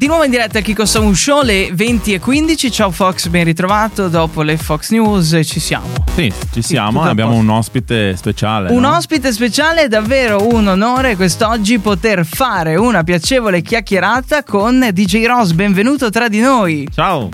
Di 0.00 0.06
nuovo 0.06 0.24
in 0.24 0.30
diretta 0.30 0.60
a 0.60 0.62
Kiko 0.62 0.86
Sound 0.86 1.14
Show 1.14 1.42
le 1.42 1.68
20 1.74 2.14
e 2.14 2.20
15. 2.20 2.72
Ciao 2.72 2.90
Fox, 2.90 3.26
ben 3.26 3.44
ritrovato. 3.44 4.08
Dopo 4.08 4.40
le 4.40 4.56
Fox 4.56 4.92
News 4.92 5.38
ci 5.44 5.60
siamo. 5.60 5.88
Sì, 6.14 6.32
ci 6.54 6.62
siamo. 6.62 7.02
Sì, 7.02 7.08
abbiamo 7.10 7.34
un 7.34 7.50
ospite 7.50 8.16
speciale. 8.16 8.70
Un 8.70 8.80
no? 8.80 8.96
ospite 8.96 9.30
speciale, 9.30 9.88
davvero 9.88 10.54
un 10.54 10.68
onore 10.68 11.16
quest'oggi 11.16 11.78
poter 11.80 12.24
fare 12.24 12.76
una 12.76 13.04
piacevole 13.04 13.60
chiacchierata 13.60 14.42
con 14.42 14.88
DJ 14.90 15.26
Ross. 15.26 15.50
Benvenuto 15.50 16.08
tra 16.08 16.28
di 16.28 16.40
noi. 16.40 16.88
Ciao. 16.90 17.28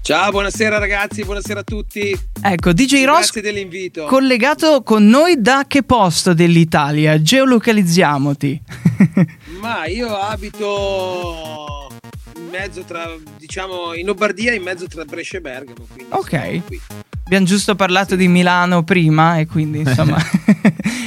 Ciao, 0.00 0.30
buonasera 0.30 0.78
ragazzi, 0.78 1.22
buonasera 1.24 1.60
a 1.60 1.62
tutti. 1.62 2.18
Ecco, 2.40 2.72
DJ 2.72 3.04
Ross. 3.04 3.32
Grazie 3.32 3.42
dell'invito. 3.42 4.06
Collegato 4.06 4.82
con 4.82 5.04
noi 5.06 5.42
da 5.42 5.66
che 5.68 5.82
posto 5.82 6.32
dell'Italia? 6.32 7.20
Geolocalizziamoti. 7.20 8.58
Ma 9.60 9.84
io 9.84 10.16
abito 10.16 11.77
in 12.48 12.50
mezzo 12.50 12.82
tra, 12.82 13.14
diciamo, 13.36 13.94
in 13.94 14.06
Lombardia, 14.06 14.54
in 14.54 14.62
mezzo 14.62 14.86
tra 14.86 15.04
Brescia 15.04 15.36
e 15.36 15.40
Bergamo. 15.40 15.86
Ok. 16.08 16.62
Abbiamo 17.24 17.44
giusto 17.44 17.74
parlato 17.74 18.16
di 18.16 18.26
Milano 18.26 18.82
prima 18.82 19.38
e 19.38 19.46
quindi 19.46 19.80
insomma 19.80 20.16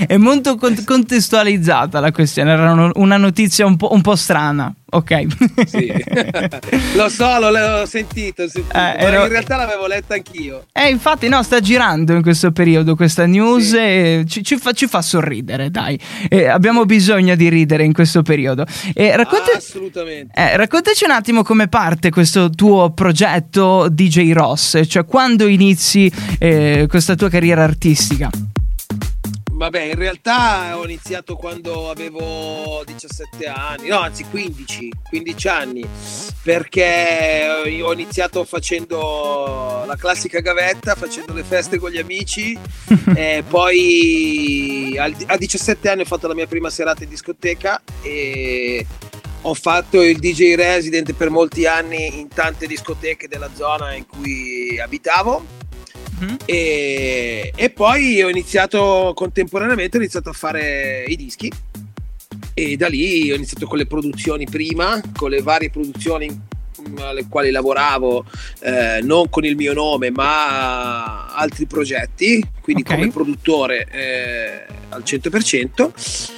è 0.07 0.17
molto 0.17 0.55
contestualizzata 0.57 1.99
la 1.99 2.11
questione, 2.11 2.51
era 2.51 2.91
una 2.93 3.17
notizia 3.17 3.65
un 3.65 3.77
po', 3.77 3.93
un 3.93 4.01
po 4.01 4.15
strana 4.15 4.73
ok. 4.91 5.25
Sì. 5.65 5.91
lo 6.95 7.09
so, 7.09 7.39
l'ho 7.39 7.85
sentito, 7.85 8.47
sentito 8.47 8.77
eh, 8.77 8.95
ero... 8.97 9.23
in 9.23 9.29
realtà 9.29 9.55
l'avevo 9.55 9.87
letta 9.87 10.15
anch'io. 10.15 10.65
Eh, 10.73 10.89
infatti, 10.89 11.27
no, 11.29 11.41
sta 11.43 11.59
girando 11.59 12.13
in 12.13 12.21
questo 12.21 12.51
periodo 12.51 12.95
questa 12.95 13.25
news 13.25 13.69
sì. 13.69 13.77
e 13.77 14.25
ci, 14.27 14.43
ci, 14.43 14.57
fa, 14.57 14.73
ci, 14.73 14.87
fa, 14.87 15.01
sorridere, 15.01 15.71
dai. 15.71 15.99
Eh, 16.29 16.47
abbiamo 16.47 16.85
bisogno 16.85 17.35
di 17.35 17.49
ridere 17.49 17.83
in 17.83 17.93
questo 17.93 18.21
periodo. 18.21 18.65
Eh, 18.93 19.15
racconta... 19.15 19.51
Assolutamente. 19.55 20.33
Eh, 20.35 20.57
raccontaci 20.57 21.05
un 21.05 21.11
attimo 21.11 21.43
come 21.43 21.67
parte 21.67 22.09
questo 22.09 22.49
tuo 22.49 22.91
progetto 22.91 23.87
DJ 23.89 24.33
Ross, 24.33 24.81
cioè 24.87 25.05
quando 25.05 25.47
inizi 25.47 26.11
eh, 26.37 26.85
questa 26.89 27.15
tua 27.15 27.29
carriera 27.29 27.63
artistica. 27.63 28.29
Vabbè, 29.61 29.79
in 29.79 29.95
realtà 29.95 30.75
ho 30.75 30.83
iniziato 30.85 31.35
quando 31.35 31.91
avevo 31.91 32.81
17 32.83 33.45
anni, 33.45 33.89
no, 33.89 33.99
anzi 33.99 34.23
15, 34.23 34.89
15 35.07 35.47
anni, 35.49 35.87
perché 36.41 37.79
ho 37.83 37.93
iniziato 37.93 38.43
facendo 38.43 39.83
la 39.85 39.95
classica 39.97 40.39
gavetta, 40.39 40.95
facendo 40.95 41.33
le 41.33 41.43
feste 41.43 41.77
con 41.77 41.91
gli 41.91 41.99
amici, 41.99 42.57
e 43.15 43.43
poi 43.47 44.97
a 44.97 45.37
17 45.37 45.89
anni 45.89 46.01
ho 46.01 46.05
fatto 46.05 46.27
la 46.27 46.33
mia 46.33 46.47
prima 46.47 46.71
serata 46.71 47.03
in 47.03 47.09
discoteca 47.09 47.83
e 48.01 48.83
ho 49.41 49.53
fatto 49.53 50.01
il 50.01 50.17
DJ 50.17 50.55
resident 50.55 51.13
per 51.13 51.29
molti 51.29 51.67
anni 51.67 52.19
in 52.21 52.29
tante 52.29 52.65
discoteche 52.65 53.27
della 53.27 53.51
zona 53.53 53.93
in 53.93 54.07
cui 54.07 54.79
abitavo 54.79 55.60
Mm-hmm. 56.23 56.35
E, 56.45 57.51
e, 57.55 57.69
poi 57.71 58.21
ho 58.21 58.29
iniziato 58.29 59.13
contemporaneamente, 59.15 59.97
ho 59.97 59.99
iniziato 59.99 60.29
a 60.29 60.33
fare 60.33 61.03
i 61.07 61.15
dischi 61.15 61.51
e 62.53 62.77
da 62.77 62.87
lì 62.87 63.31
ho 63.31 63.35
iniziato 63.35 63.65
con 63.65 63.77
le 63.77 63.87
produzioni 63.87 64.45
prima, 64.45 65.01
con 65.15 65.29
le 65.29 65.41
varie 65.41 65.69
produzioni 65.69 66.59
alle 66.97 67.27
quali 67.27 67.51
lavoravo, 67.51 68.25
eh, 68.59 68.99
non 69.03 69.29
con 69.29 69.45
il 69.45 69.55
mio 69.55 69.73
nome 69.73 70.11
ma 70.11 71.27
altri 71.27 71.65
progetti, 71.65 72.43
quindi 72.61 72.81
okay. 72.83 72.97
come 72.97 73.11
produttore 73.11 73.87
eh, 73.91 74.65
al 74.89 75.03
100% 75.05 75.91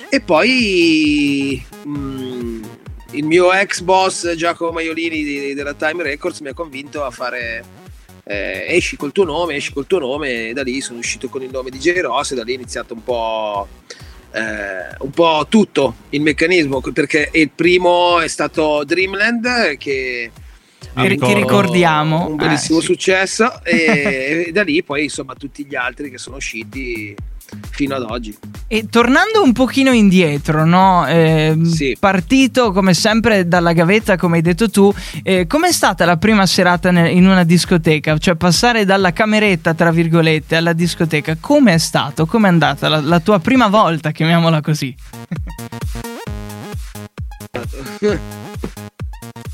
e 0.09 0.21
poi 0.21 1.65
mh, 1.83 1.89
mm, 1.89 2.63
il 3.11 3.25
mio 3.25 3.53
ex 3.53 3.81
boss 3.81 4.33
Giacomo 4.35 4.71
Maiolini 4.71 5.53
della 5.53 5.73
Time 5.73 6.03
Records 6.03 6.39
mi 6.39 6.49
ha 6.49 6.53
convinto 6.53 7.03
a 7.03 7.11
fare 7.11 7.81
eh, 8.23 8.65
esci 8.69 8.95
col 8.95 9.11
tuo 9.11 9.25
nome, 9.25 9.55
esci 9.55 9.73
col 9.73 9.87
tuo 9.87 9.99
nome 9.99 10.49
e 10.49 10.53
da 10.53 10.63
lì 10.63 10.81
sono 10.81 10.99
uscito 10.99 11.29
con 11.29 11.41
il 11.41 11.49
nome 11.51 11.69
di 11.69 11.77
J. 11.77 11.99
Ross 11.99 12.31
e 12.31 12.35
da 12.35 12.43
lì 12.43 12.53
è 12.53 12.55
iniziato 12.55 12.93
un 12.93 13.03
po', 13.03 13.67
eh, 14.31 14.95
un 14.99 15.09
po' 15.11 15.45
tutto 15.49 15.95
il 16.09 16.21
meccanismo 16.21 16.81
perché 16.81 17.29
il 17.33 17.49
primo 17.49 18.19
è 18.19 18.27
stato 18.27 18.83
Dreamland 18.85 19.77
che 19.77 20.31
che 20.93 21.33
ricordiamo 21.33 22.27
un 22.27 22.35
bellissimo 22.35 22.77
eh, 22.77 22.81
sì. 22.81 22.87
successo 22.87 23.63
e, 23.63 24.45
e 24.47 24.51
da 24.53 24.63
lì 24.63 24.83
poi 24.83 25.03
insomma 25.03 25.33
tutti 25.33 25.65
gli 25.65 25.75
altri 25.75 26.11
che 26.11 26.17
sono 26.17 26.35
usciti 26.35 27.15
fino 27.69 27.95
ad 27.95 28.03
oggi. 28.03 28.37
E 28.67 28.87
tornando 28.89 29.43
un 29.43 29.51
pochino 29.53 29.91
indietro, 29.91 30.65
no? 30.65 31.05
eh, 31.07 31.57
sì. 31.65 31.97
partito 31.99 32.71
come 32.71 32.93
sempre 32.93 33.47
dalla 33.47 33.73
gavetta, 33.73 34.17
come 34.17 34.37
hai 34.37 34.41
detto 34.41 34.69
tu, 34.69 34.93
eh, 35.23 35.47
com'è 35.47 35.71
stata 35.71 36.05
la 36.05 36.17
prima 36.17 36.45
serata 36.45 36.89
in 36.89 37.27
una 37.27 37.43
discoteca? 37.43 38.17
Cioè 38.17 38.35
passare 38.35 38.85
dalla 38.85 39.13
cameretta, 39.13 39.73
tra 39.73 39.91
virgolette, 39.91 40.55
alla 40.55 40.73
discoteca, 40.73 41.37
com'è 41.39 41.77
stato? 41.77 42.25
Com'è 42.25 42.47
andata 42.47 42.89
la, 42.89 43.01
la 43.01 43.19
tua 43.19 43.39
prima 43.39 43.67
volta, 43.67 44.11
chiamiamola 44.11 44.61
così? 44.61 44.95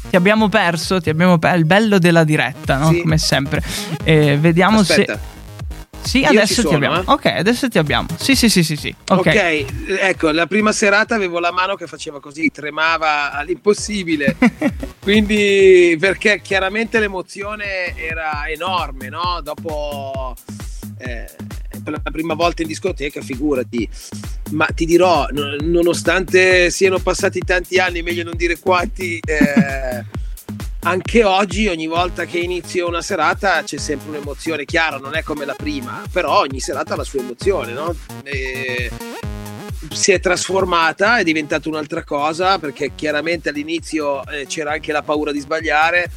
ti 0.10 0.16
abbiamo 0.16 0.50
perso, 0.50 1.00
ti 1.02 1.10
abbiamo 1.10 1.38
perso 1.38 1.58
il 1.58 1.66
bello 1.66 2.00
della 2.00 2.24
diretta, 2.24 2.78
no? 2.78 2.92
Sì. 2.92 3.02
Come 3.02 3.18
sempre. 3.18 3.62
Eh, 4.04 4.38
vediamo 4.38 4.80
Aspetta. 4.80 5.14
se 5.14 5.39
sì, 6.02 6.24
adesso 6.24 6.62
sono, 6.62 6.70
ti 6.70 6.76
abbiamo. 6.76 7.02
Eh? 7.02 7.04
Ok, 7.06 7.26
adesso 7.26 7.68
ti 7.70 7.78
abbiamo. 7.78 8.08
Sì, 8.18 8.36
sì, 8.36 8.50
sì, 8.50 8.64
sì, 8.64 8.76
sì. 8.76 8.94
Okay. 9.08 9.64
ok, 9.64 9.90
ecco, 10.00 10.32
la 10.32 10.48
prima 10.48 10.72
serata 10.72 11.16
avevo 11.16 11.40
la 11.40 11.52
mano 11.52 11.76
che 11.76 11.88
faceva 11.88 12.20
così, 12.20 12.50
tremava 12.52 13.32
all'impossibile. 13.32 14.36
Quindi, 15.02 15.98
perché 16.00 16.42
chiaramente 16.42 17.00
l'emozione 17.00 17.96
era 17.96 18.48
enorme, 18.48 19.10
no? 19.10 19.40
Dopo 19.44 20.36
eh, 21.00 21.30
per 21.84 21.94
la 22.04 22.12
prima 22.12 22.34
volta 22.34 22.62
in 22.62 22.68
discoteca, 22.68 23.22
figurati. 23.22 23.88
Ma 24.52 24.66
ti 24.68 24.86
dirò, 24.86 25.28
nonostante 25.32 26.70
siano 26.70 27.00
passati 27.00 27.40
tanti 27.40 27.78
anni, 27.78 28.02
meglio 28.02 28.24
non 28.24 28.36
dire 28.36 28.60
quanti. 28.60 29.20
Eh, 29.26 30.04
anche 30.82 31.24
oggi 31.24 31.68
ogni 31.68 31.88
volta 31.88 32.26
che 32.26 32.40
inizio 32.40 32.88
una 32.88 33.02
serata 33.02 33.64
c'è 33.64 33.78
sempre 33.78 34.10
un'emozione 34.10 34.66
chiara, 34.66 34.98
non 34.98 35.16
è 35.16 35.24
come 35.24 35.46
la 35.46 35.56
prima, 35.56 36.04
però 36.12 36.40
ogni 36.40 36.60
serata 36.60 36.94
ha 36.94 36.98
la 36.98 37.04
sua 37.04 37.20
emozione, 37.20 37.74
no? 37.74 37.94
E 38.24 38.90
si 39.92 40.12
è 40.12 40.20
trasformata, 40.20 41.18
è 41.18 41.24
diventata 41.24 41.68
un'altra 41.68 42.04
cosa 42.04 42.60
perché 42.60 42.92
chiaramente 42.96 43.50
all'inizio 43.50 44.26
eh, 44.28 44.46
c'era 44.46 44.72
anche 44.72 44.92
la 44.92 45.02
paura 45.02 45.32
di 45.32 45.40
sbagliare. 45.40 46.12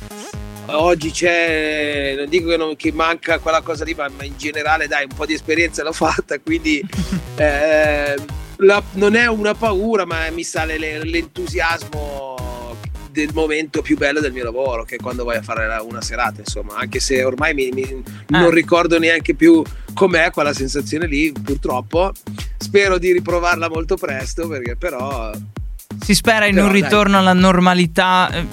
Oggi 0.67 1.11
c'è, 1.11 2.15
non 2.17 2.29
dico 2.29 2.51
che, 2.51 2.57
non, 2.57 2.77
che 2.77 2.93
manca 2.93 3.41
quella 3.41 3.63
cosa 3.63 3.83
lì, 3.85 3.95
ma 3.95 4.09
in 4.21 4.37
generale 4.37 4.87
dai, 4.87 5.05
un 5.11 5.17
po' 5.17 5.27
di 5.27 5.35
esperienza 5.35 5.83
l'ho 5.83 5.91
fatta, 5.93 6.39
quindi 6.39 6.81
eh, 7.37 8.15
la, 8.59 8.83
non 8.93 9.17
è 9.17 9.27
una 9.27 9.55
paura, 9.55 10.07
ma 10.07 10.31
mi 10.31 10.45
sale 10.45 10.79
l'entusiasmo 10.79 12.32
del 13.13 13.31
momento 13.35 13.83
più 13.83 13.97
bello 13.97 14.21
del 14.21 14.33
mio 14.33 14.45
lavoro, 14.45 14.85
che 14.85 14.97
è 14.97 14.99
quando 14.99 15.25
vai 15.25 15.37
a 15.37 15.43
fare 15.43 15.69
una 15.83 16.01
serata, 16.01 16.41
insomma, 16.41 16.77
anche 16.77 16.99
se 16.99 17.23
ormai 17.23 17.55
mi, 17.55 17.71
mi, 17.73 18.03
ah. 18.31 18.41
non 18.41 18.51
ricordo 18.51 18.99
neanche 18.99 19.35
più 19.35 19.63
com'è 19.93 20.31
quella 20.31 20.55
sensazione 20.55 21.07
lì, 21.07 21.31
purtroppo. 21.33 22.13
Spero 22.57 22.99
di 22.99 23.13
riprovarla 23.13 23.69
molto 23.69 23.97
presto, 23.97 24.49
perché 24.49 24.77
però... 24.77 25.31
Si 26.01 26.15
spera 26.15 26.47
in 26.47 26.55
però, 26.55 26.67
un 26.67 26.73
ritorno 26.73 27.13
dai. 27.13 27.21
alla 27.21 27.35
normalità 27.35 28.31
eh, 28.33 28.47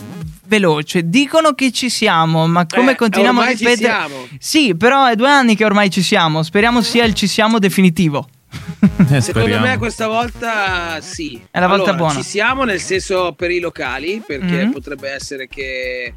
veloce. 0.46 1.10
Dicono 1.10 1.54
che 1.54 1.72
ci 1.72 1.90
siamo, 1.90 2.46
ma 2.48 2.66
come 2.66 2.92
eh, 2.92 2.96
continuiamo 2.96 3.40
a 3.40 3.46
ripetere? 3.46 4.08
Sì, 4.38 4.76
però 4.76 5.06
è 5.06 5.16
due 5.16 5.30
anni 5.30 5.56
che 5.56 5.64
ormai 5.64 5.90
ci 5.90 6.02
siamo. 6.02 6.44
Speriamo 6.44 6.82
sia 6.82 7.06
il 7.06 7.14
ci 7.14 7.28
siamo 7.28 7.60
definitivo. 7.60 8.28
Eh, 9.12 9.22
Secondo 9.22 9.60
me 9.60 9.78
questa 9.78 10.08
volta 10.08 11.02
sì. 11.02 11.42
È 11.50 11.60
la 11.60 11.68
volta 11.68 11.92
allora, 11.92 11.98
buona. 11.98 12.14
Ci 12.14 12.24
siamo 12.24 12.64
nel 12.64 12.80
senso 12.80 13.34
per 13.34 13.50
i 13.50 13.60
locali, 13.60 14.22
perché 14.26 14.46
mm-hmm. 14.46 14.72
potrebbe 14.72 15.10
essere 15.10 15.48
che 15.48 16.14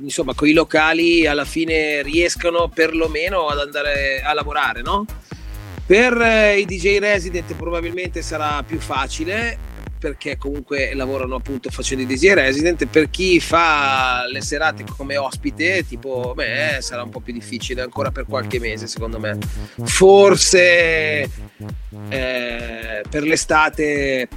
insomma 0.00 0.34
con 0.34 0.48
i 0.48 0.52
locali 0.52 1.26
alla 1.26 1.44
fine 1.44 2.02
riescano 2.02 2.68
perlomeno 2.68 3.48
ad 3.48 3.58
andare 3.58 4.22
a 4.22 4.32
lavorare, 4.32 4.82
no? 4.82 5.04
Per 5.86 6.20
eh, 6.20 6.58
i 6.58 6.64
DJ 6.66 6.98
resident 6.98 7.54
probabilmente 7.54 8.22
sarà 8.22 8.62
più 8.62 8.78
facile 8.78 9.58
perché 9.98 10.36
comunque 10.36 10.94
lavorano 10.94 11.36
appunto 11.36 11.70
facendo 11.70 12.02
i 12.02 12.06
DJ 12.06 12.32
resident. 12.32 12.86
Per 12.86 13.10
chi 13.10 13.40
fa 13.40 14.24
le 14.30 14.40
serate 14.40 14.84
come 14.96 15.16
ospite 15.16 15.84
tipo 15.86 16.32
me 16.36 16.78
sarà 16.80 17.02
un 17.02 17.10
po' 17.10 17.20
più 17.20 17.32
difficile 17.32 17.82
ancora 17.82 18.10
per 18.10 18.26
qualche 18.26 18.58
mese 18.58 18.86
secondo 18.86 19.18
me. 19.18 19.38
Forse 19.84 21.28
eh, 22.08 23.02
per 23.08 23.22
l'estate 23.22 24.28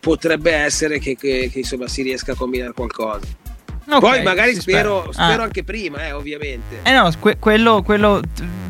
potrebbe 0.00 0.52
essere 0.52 0.98
che, 0.98 1.16
che, 1.16 1.48
che 1.50 1.58
insomma 1.58 1.88
si 1.88 2.02
riesca 2.02 2.32
a 2.32 2.36
combinare 2.36 2.72
qualcosa 2.72 3.45
Okay, 3.88 4.00
Poi 4.00 4.22
magari 4.22 4.54
spero, 4.54 5.08
spero 5.12 5.42
ah. 5.42 5.44
anche 5.44 5.62
prima, 5.62 6.06
eh, 6.06 6.12
ovviamente. 6.12 6.80
Eh 6.82 6.92
no, 6.92 7.08
que- 7.20 7.36
quello, 7.38 7.82
quello, 7.82 8.20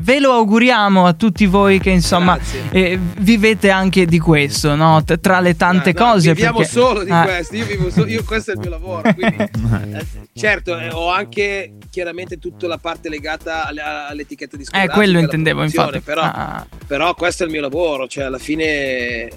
ve 0.02 0.20
lo 0.20 0.32
auguriamo 0.32 1.06
a 1.06 1.14
tutti 1.14 1.46
voi 1.46 1.78
che 1.78 1.88
insomma 1.88 2.38
eh, 2.70 2.98
vivete 3.18 3.70
anche 3.70 4.04
di 4.04 4.18
questo, 4.18 4.74
no? 4.74 5.02
T- 5.04 5.18
tra 5.18 5.40
le 5.40 5.56
tante 5.56 5.92
no, 5.92 6.04
cose. 6.04 6.34
Viviamo 6.34 6.58
perché... 6.58 6.72
solo 6.72 7.02
di 7.02 7.10
ah. 7.10 7.22
questo, 7.22 7.56
io 7.56 7.64
vivo 7.64 7.90
solo, 7.90 8.06
io, 8.08 8.24
questo 8.24 8.50
è 8.50 8.54
il 8.54 8.60
mio 8.60 8.70
lavoro. 8.70 9.14
Quindi, 9.14 9.36
eh, 9.96 10.06
certo, 10.34 10.78
eh, 10.78 10.90
ho 10.90 11.10
anche 11.10 11.72
chiaramente 11.90 12.38
tutta 12.38 12.66
la 12.66 12.78
parte 12.78 13.08
legata 13.08 13.66
alle, 13.66 13.80
all'etichetta 13.80 14.58
discografica. 14.58 14.92
Eh, 14.92 14.94
quello 14.94 15.18
intendevo 15.18 15.62
infatti. 15.62 16.00
Però, 16.00 16.20
ah. 16.20 16.66
però 16.86 17.14
questo 17.14 17.44
è 17.44 17.46
il 17.46 17.52
mio 17.52 17.62
lavoro, 17.62 18.06
cioè 18.06 18.24
alla 18.24 18.38
fine 18.38 19.28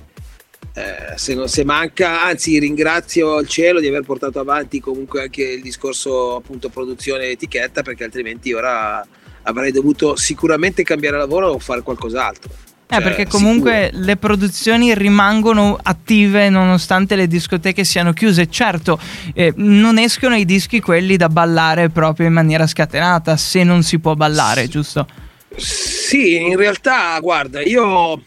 eh, 0.74 1.18
se, 1.18 1.33
non, 1.33 1.48
se 1.48 1.63
manca, 1.63 2.24
anzi 2.24 2.60
ringrazio 2.60 3.39
il 3.39 3.48
cielo 3.48 3.80
di 3.80 3.88
aver 3.88 4.04
portato 4.04 4.39
avanti 4.39 4.80
comunque 4.80 5.24
anche 5.24 5.44
il 5.44 5.62
discorso 5.62 6.36
appunto 6.36 6.69
produzione 6.69 7.27
etichetta 7.30 7.81
perché 7.81 8.04
altrimenti 8.04 8.54
ora 8.54 9.06
avrei 9.44 9.71
dovuto 9.71 10.16
sicuramente 10.16 10.83
cambiare 10.83 11.18
lavoro 11.18 11.50
o 11.50 11.60
fare 11.60 11.81
qualcos'altro. 11.81 12.50
Eh, 12.92 12.95
cioè, 12.95 13.04
perché 13.04 13.27
comunque 13.27 13.89
sicuro. 13.92 14.06
le 14.06 14.18
produzioni 14.18 14.95
rimangono 14.95 15.77
attive 15.81 16.50
nonostante 16.50 17.16
le 17.16 17.27
discoteche 17.27 17.83
siano 17.83 18.13
chiuse. 18.13 18.50
Certo, 18.50 19.00
eh, 19.36 19.54
non 19.57 20.00
escono 20.00 20.36
i 20.36 20.44
dischi 20.44 20.81
quelli 20.81 21.16
da 21.16 21.30
ballare 21.30 21.89
proprio 21.89 22.25
in 22.25 22.33
maniera 22.33 22.66
scatenata, 22.66 23.38
se 23.38 23.63
non 23.63 23.83
si 23.83 24.00
può 24.00 24.16
ballare, 24.16 24.63
sì. 24.63 24.69
giusto? 24.69 25.07
Sì, 25.56 26.38
in 26.38 26.56
realtà, 26.56 27.19
guarda, 27.19 27.62
io 27.62 28.21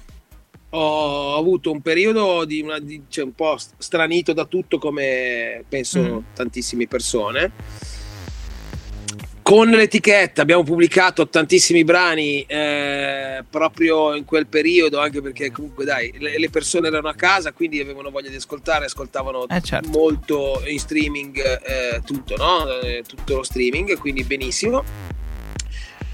ho 0.75 1.37
avuto 1.37 1.71
un 1.71 1.83
periodo 1.83 2.45
di 2.45 2.63
una, 2.63 2.79
di, 2.79 3.03
cioè 3.09 3.25
un 3.25 3.35
po' 3.35 3.57
stranito 3.79 4.33
da 4.33 4.45
tutto 4.47 4.79
come 4.79 5.65
penso 5.69 6.01
mm. 6.01 6.19
tantissime 6.35 6.87
persone 6.87 7.53
con 9.43 9.69
l'etichetta 9.69 10.41
abbiamo 10.41 10.63
pubblicato 10.63 11.29
tantissimi 11.29 11.85
brani 11.85 12.43
eh, 12.43 13.45
proprio 13.51 14.15
in 14.15 14.25
quel 14.25 14.47
periodo 14.47 14.99
anche 14.99 15.21
perché 15.21 15.51
comunque 15.51 15.85
dai 15.85 16.15
le, 16.19 16.39
le, 16.39 16.49
persone 16.49 16.87
erano 16.87 17.09
a 17.09 17.15
casa 17.15 17.53
quindi 17.53 17.81
avevano 17.81 18.11
voglia 18.11 18.31
di 18.31 18.37
ascoltare 18.37 18.87
ascoltavano 18.87 19.49
eh, 19.49 19.61
certo. 19.61 19.89
molto 19.91 20.63
in 20.67 20.79
streaming 20.79 21.37
eh, 21.39 22.01
tutto 22.05 22.37
no? 22.37 22.81
Eh, 22.81 23.03
tutto 23.07 23.37
lo 23.37 23.43
streaming 23.43 23.99
quindi 23.99 24.23
benissimo 24.25 24.85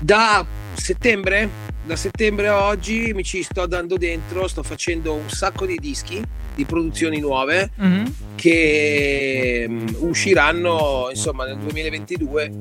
da 0.00 0.44
settembre 0.74 1.68
da 1.88 1.96
settembre 1.96 2.48
a 2.48 2.64
oggi 2.64 3.12
mi 3.14 3.24
ci 3.24 3.42
sto 3.42 3.66
dando 3.66 3.96
dentro, 3.96 4.46
sto 4.46 4.62
facendo 4.62 5.14
un 5.14 5.30
sacco 5.30 5.64
di 5.64 5.76
dischi 5.76 6.22
di 6.54 6.64
produzioni 6.66 7.18
nuove 7.18 7.70
mm-hmm. 7.80 8.06
che 8.34 9.64
um, 9.66 9.96
usciranno 10.00 11.08
insomma 11.08 11.46
nel 11.46 11.56
2022 11.56 12.56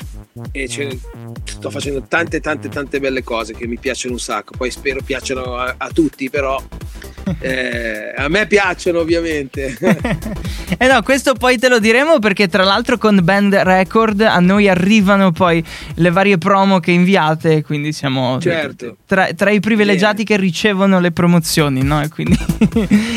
e 0.51 0.99
sto 1.43 1.69
facendo 1.69 2.03
tante 2.07 2.39
tante 2.39 2.69
tante 2.69 2.99
belle 3.01 3.21
cose 3.21 3.53
che 3.53 3.67
mi 3.67 3.77
piacciono 3.77 4.13
un 4.13 4.19
sacco, 4.19 4.53
poi 4.55 4.71
spero 4.71 5.01
piacciono 5.03 5.57
a, 5.57 5.75
a 5.77 5.89
tutti 5.89 6.29
però 6.29 6.63
eh, 7.39 8.13
a 8.15 8.27
me 8.27 8.47
piacciono 8.47 8.99
ovviamente. 8.99 9.77
eh 10.77 10.87
no, 10.87 11.01
questo 11.01 11.33
poi 11.33 11.57
te 11.57 11.69
lo 11.69 11.79
diremo 11.79 12.19
perché 12.19 12.47
tra 12.47 12.63
l'altro 12.63 12.97
con 12.97 13.19
Band 13.23 13.55
Record 13.55 14.21
a 14.21 14.39
noi 14.39 14.67
arrivano 14.67 15.31
poi 15.31 15.63
le 15.95 16.11
varie 16.11 16.37
promo 16.37 16.79
che 16.79 16.91
inviate, 16.91 17.63
quindi 17.63 17.91
siamo 17.91 18.39
certo. 18.39 18.97
tra, 19.05 19.33
tra, 19.33 19.49
i 19.49 19.59
privilegiati 19.59 20.23
yeah. 20.25 20.25
che 20.25 20.37
ricevono 20.37 20.99
le 20.99 21.11
promozioni, 21.11 21.83
no? 21.83 22.01
E 22.01 22.09
quindi 22.09 22.37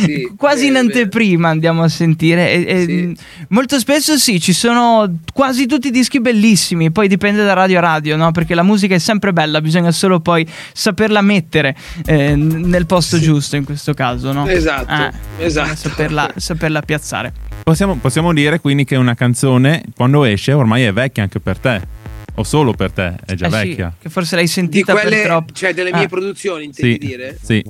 sì, 0.05 0.33
quasi 0.37 0.67
in 0.67 0.77
anteprima 0.77 1.49
andiamo 1.49 1.83
a 1.83 1.89
sentire. 1.89 2.51
E, 2.51 2.65
e 2.67 2.85
sì. 2.85 3.17
Molto 3.49 3.79
spesso 3.79 4.17
sì, 4.17 4.41
ci 4.41 4.53
sono 4.53 5.19
quasi 5.33 5.67
tutti 5.67 5.89
i 5.89 5.91
dischi 5.91 6.21
bellissimi, 6.21 6.91
poi 6.91 7.09
dipende 7.09 7.45
da 7.45 7.53
radio 7.53 7.79
a 7.79 7.81
radio, 7.81 8.17
no? 8.17 8.31
Perché 8.33 8.55
la 8.55 8.63
musica 8.63 8.95
è 8.95 8.99
sempre 8.99 9.33
bella, 9.33 9.61
bisogna 9.61 9.91
solo 9.91 10.21
poi 10.21 10.47
saperla 10.73 11.21
mettere 11.21 11.77
eh, 12.07 12.35
nel 12.35 12.87
posto 12.87 13.17
sì. 13.17 13.23
giusto 13.23 13.57
in 13.57 13.65
questo 13.65 13.95
caso, 13.95 14.00
no? 14.33 14.47
Esatto, 14.47 15.17
eh, 15.39 15.45
esatto. 15.45 15.77
Saperla, 15.77 16.33
saperla 16.37 16.83
piazzare. 16.83 17.33
Possiamo, 17.63 17.97
possiamo 17.97 18.33
dire 18.33 18.61
quindi 18.61 18.85
che 18.85 18.97
una 18.97 19.15
canzone 19.15 19.85
quando 19.95 20.25
esce 20.25 20.53
ormai 20.53 20.85
è 20.85 20.93
vecchia 20.93 21.23
anche 21.23 21.41
per 21.41 21.59
te 21.59 21.99
o 22.35 22.45
solo 22.45 22.73
per 22.73 22.93
te 22.93 23.17
è 23.27 23.35
già 23.35 23.47
eh 23.47 23.51
vecchia. 23.51 23.93
Sì, 23.95 24.03
che 24.03 24.09
forse 24.09 24.37
l'hai 24.37 24.47
sentita 24.47 24.93
quelle, 24.93 25.17
per 25.17 25.25
troppo. 25.27 25.53
Cioè 25.53 25.75
delle 25.75 25.93
mie 25.93 26.05
ah. 26.05 26.09
produzioni, 26.09 26.65
intendi 26.65 26.99
sì, 27.01 27.07
dire? 27.07 27.39
Sì. 27.41 27.65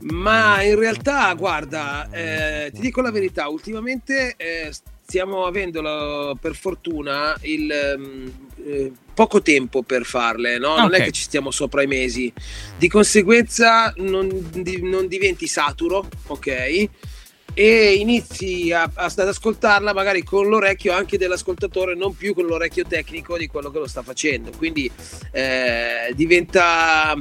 Ma 0.00 0.62
in 0.62 0.78
realtà, 0.78 1.32
guarda, 1.34 2.08
eh, 2.10 2.70
ti 2.72 2.80
dico 2.80 3.00
la 3.00 3.10
verità, 3.10 3.48
ultimamente 3.48 4.34
eh, 4.36 4.70
stiamo 5.04 5.44
avendo 5.44 6.36
per 6.40 6.54
fortuna 6.54 7.36
il 7.42 7.94
mm, 7.98 8.26
eh, 8.64 8.92
poco 9.12 9.42
tempo 9.42 9.82
per 9.82 10.04
farle, 10.04 10.58
no? 10.58 10.76
non 10.76 10.86
okay. 10.86 11.00
è 11.00 11.04
che 11.04 11.12
ci 11.12 11.22
stiamo 11.22 11.50
sopra 11.50 11.82
i 11.82 11.86
mesi, 11.86 12.32
di 12.76 12.88
conseguenza 12.88 13.92
non, 13.98 14.28
di, 14.52 14.82
non 14.82 15.06
diventi 15.06 15.46
saturo, 15.46 16.08
ok? 16.28 16.88
e 17.56 17.94
inizi 17.94 18.72
a, 18.72 18.90
a, 18.92 19.04
ad 19.04 19.28
ascoltarla 19.28 19.94
magari 19.94 20.24
con 20.24 20.48
l'orecchio 20.48 20.92
anche 20.92 21.16
dell'ascoltatore, 21.16 21.94
non 21.94 22.16
più 22.16 22.34
con 22.34 22.46
l'orecchio 22.46 22.84
tecnico 22.84 23.38
di 23.38 23.46
quello 23.46 23.70
che 23.70 23.78
lo 23.78 23.86
sta 23.86 24.02
facendo. 24.02 24.50
Quindi 24.56 24.90
eh, 25.30 26.12
diventa 26.14 27.14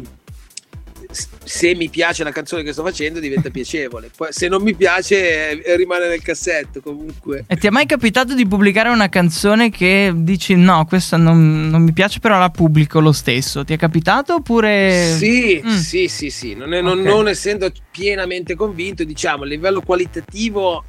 se 1.14 1.76
mi 1.76 1.90
piace 1.90 2.24
la 2.24 2.32
canzone 2.32 2.64
che 2.64 2.74
sto 2.74 2.84
facendo 2.84 3.20
diventa 3.20 3.50
piacevole. 3.50 4.10
Poi, 4.16 4.28
se 4.32 4.48
non 4.48 4.62
mi 4.62 4.74
piace 4.74 5.62
eh, 5.62 5.76
rimane 5.76 6.08
nel 6.08 6.22
cassetto 6.22 6.82
comunque. 6.82 7.46
E 7.48 7.56
ti 7.56 7.68
è 7.68 7.70
mai 7.70 7.86
capitato 7.86 8.34
di 8.34 8.48
pubblicare 8.48 8.90
una 8.90 9.10
canzone 9.10 9.70
che 9.70 10.12
dici 10.16 10.56
no, 10.56 10.86
questa 10.86 11.18
non, 11.18 11.70
non 11.70 11.82
mi 11.82 11.94
piace 11.94 12.20
però 12.20 12.38
la 12.40 12.50
pubblico 12.50 13.00
lo 13.00 13.12
stesso? 13.12 13.64
Ti 13.64 13.74
è 13.74 13.78
capitato 13.78 14.36
oppure... 14.36 15.16
Sì, 15.18 15.62
mm. 15.66 15.76
sì, 15.76 16.08
sì, 16.08 16.30
sì. 16.30 16.56
Non, 16.56 16.74
è, 16.74 16.82
non, 16.82 17.00
okay. 17.00 17.12
non 17.12 17.28
essendo 17.28 17.72
pienamente 17.92 18.56
convinto, 18.56 19.04
diciamo, 19.04 19.44
a 19.44 19.46
livello 19.46 19.82
qualitativo 19.82 20.84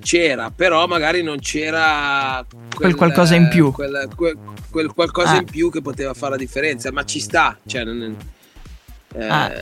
c'era, 0.00 0.50
però 0.50 0.86
magari 0.86 1.22
non 1.22 1.38
c'era 1.38 2.44
quel, 2.48 2.70
quel 2.74 2.94
qualcosa 2.94 3.34
in 3.34 3.48
più. 3.48 3.70
Quel, 3.70 4.08
quel, 4.16 4.36
quel 4.70 4.92
qualcosa 4.92 5.32
ah. 5.32 5.36
in 5.36 5.44
più 5.44 5.70
che 5.70 5.80
poteva 5.80 6.14
fare 6.14 6.32
la 6.32 6.38
differenza, 6.38 6.90
ma 6.90 7.04
ci 7.04 7.20
sta. 7.20 7.58
Cioè, 7.64 7.84
non, 7.84 8.16
eh, 9.16 9.26
ah. 9.26 9.52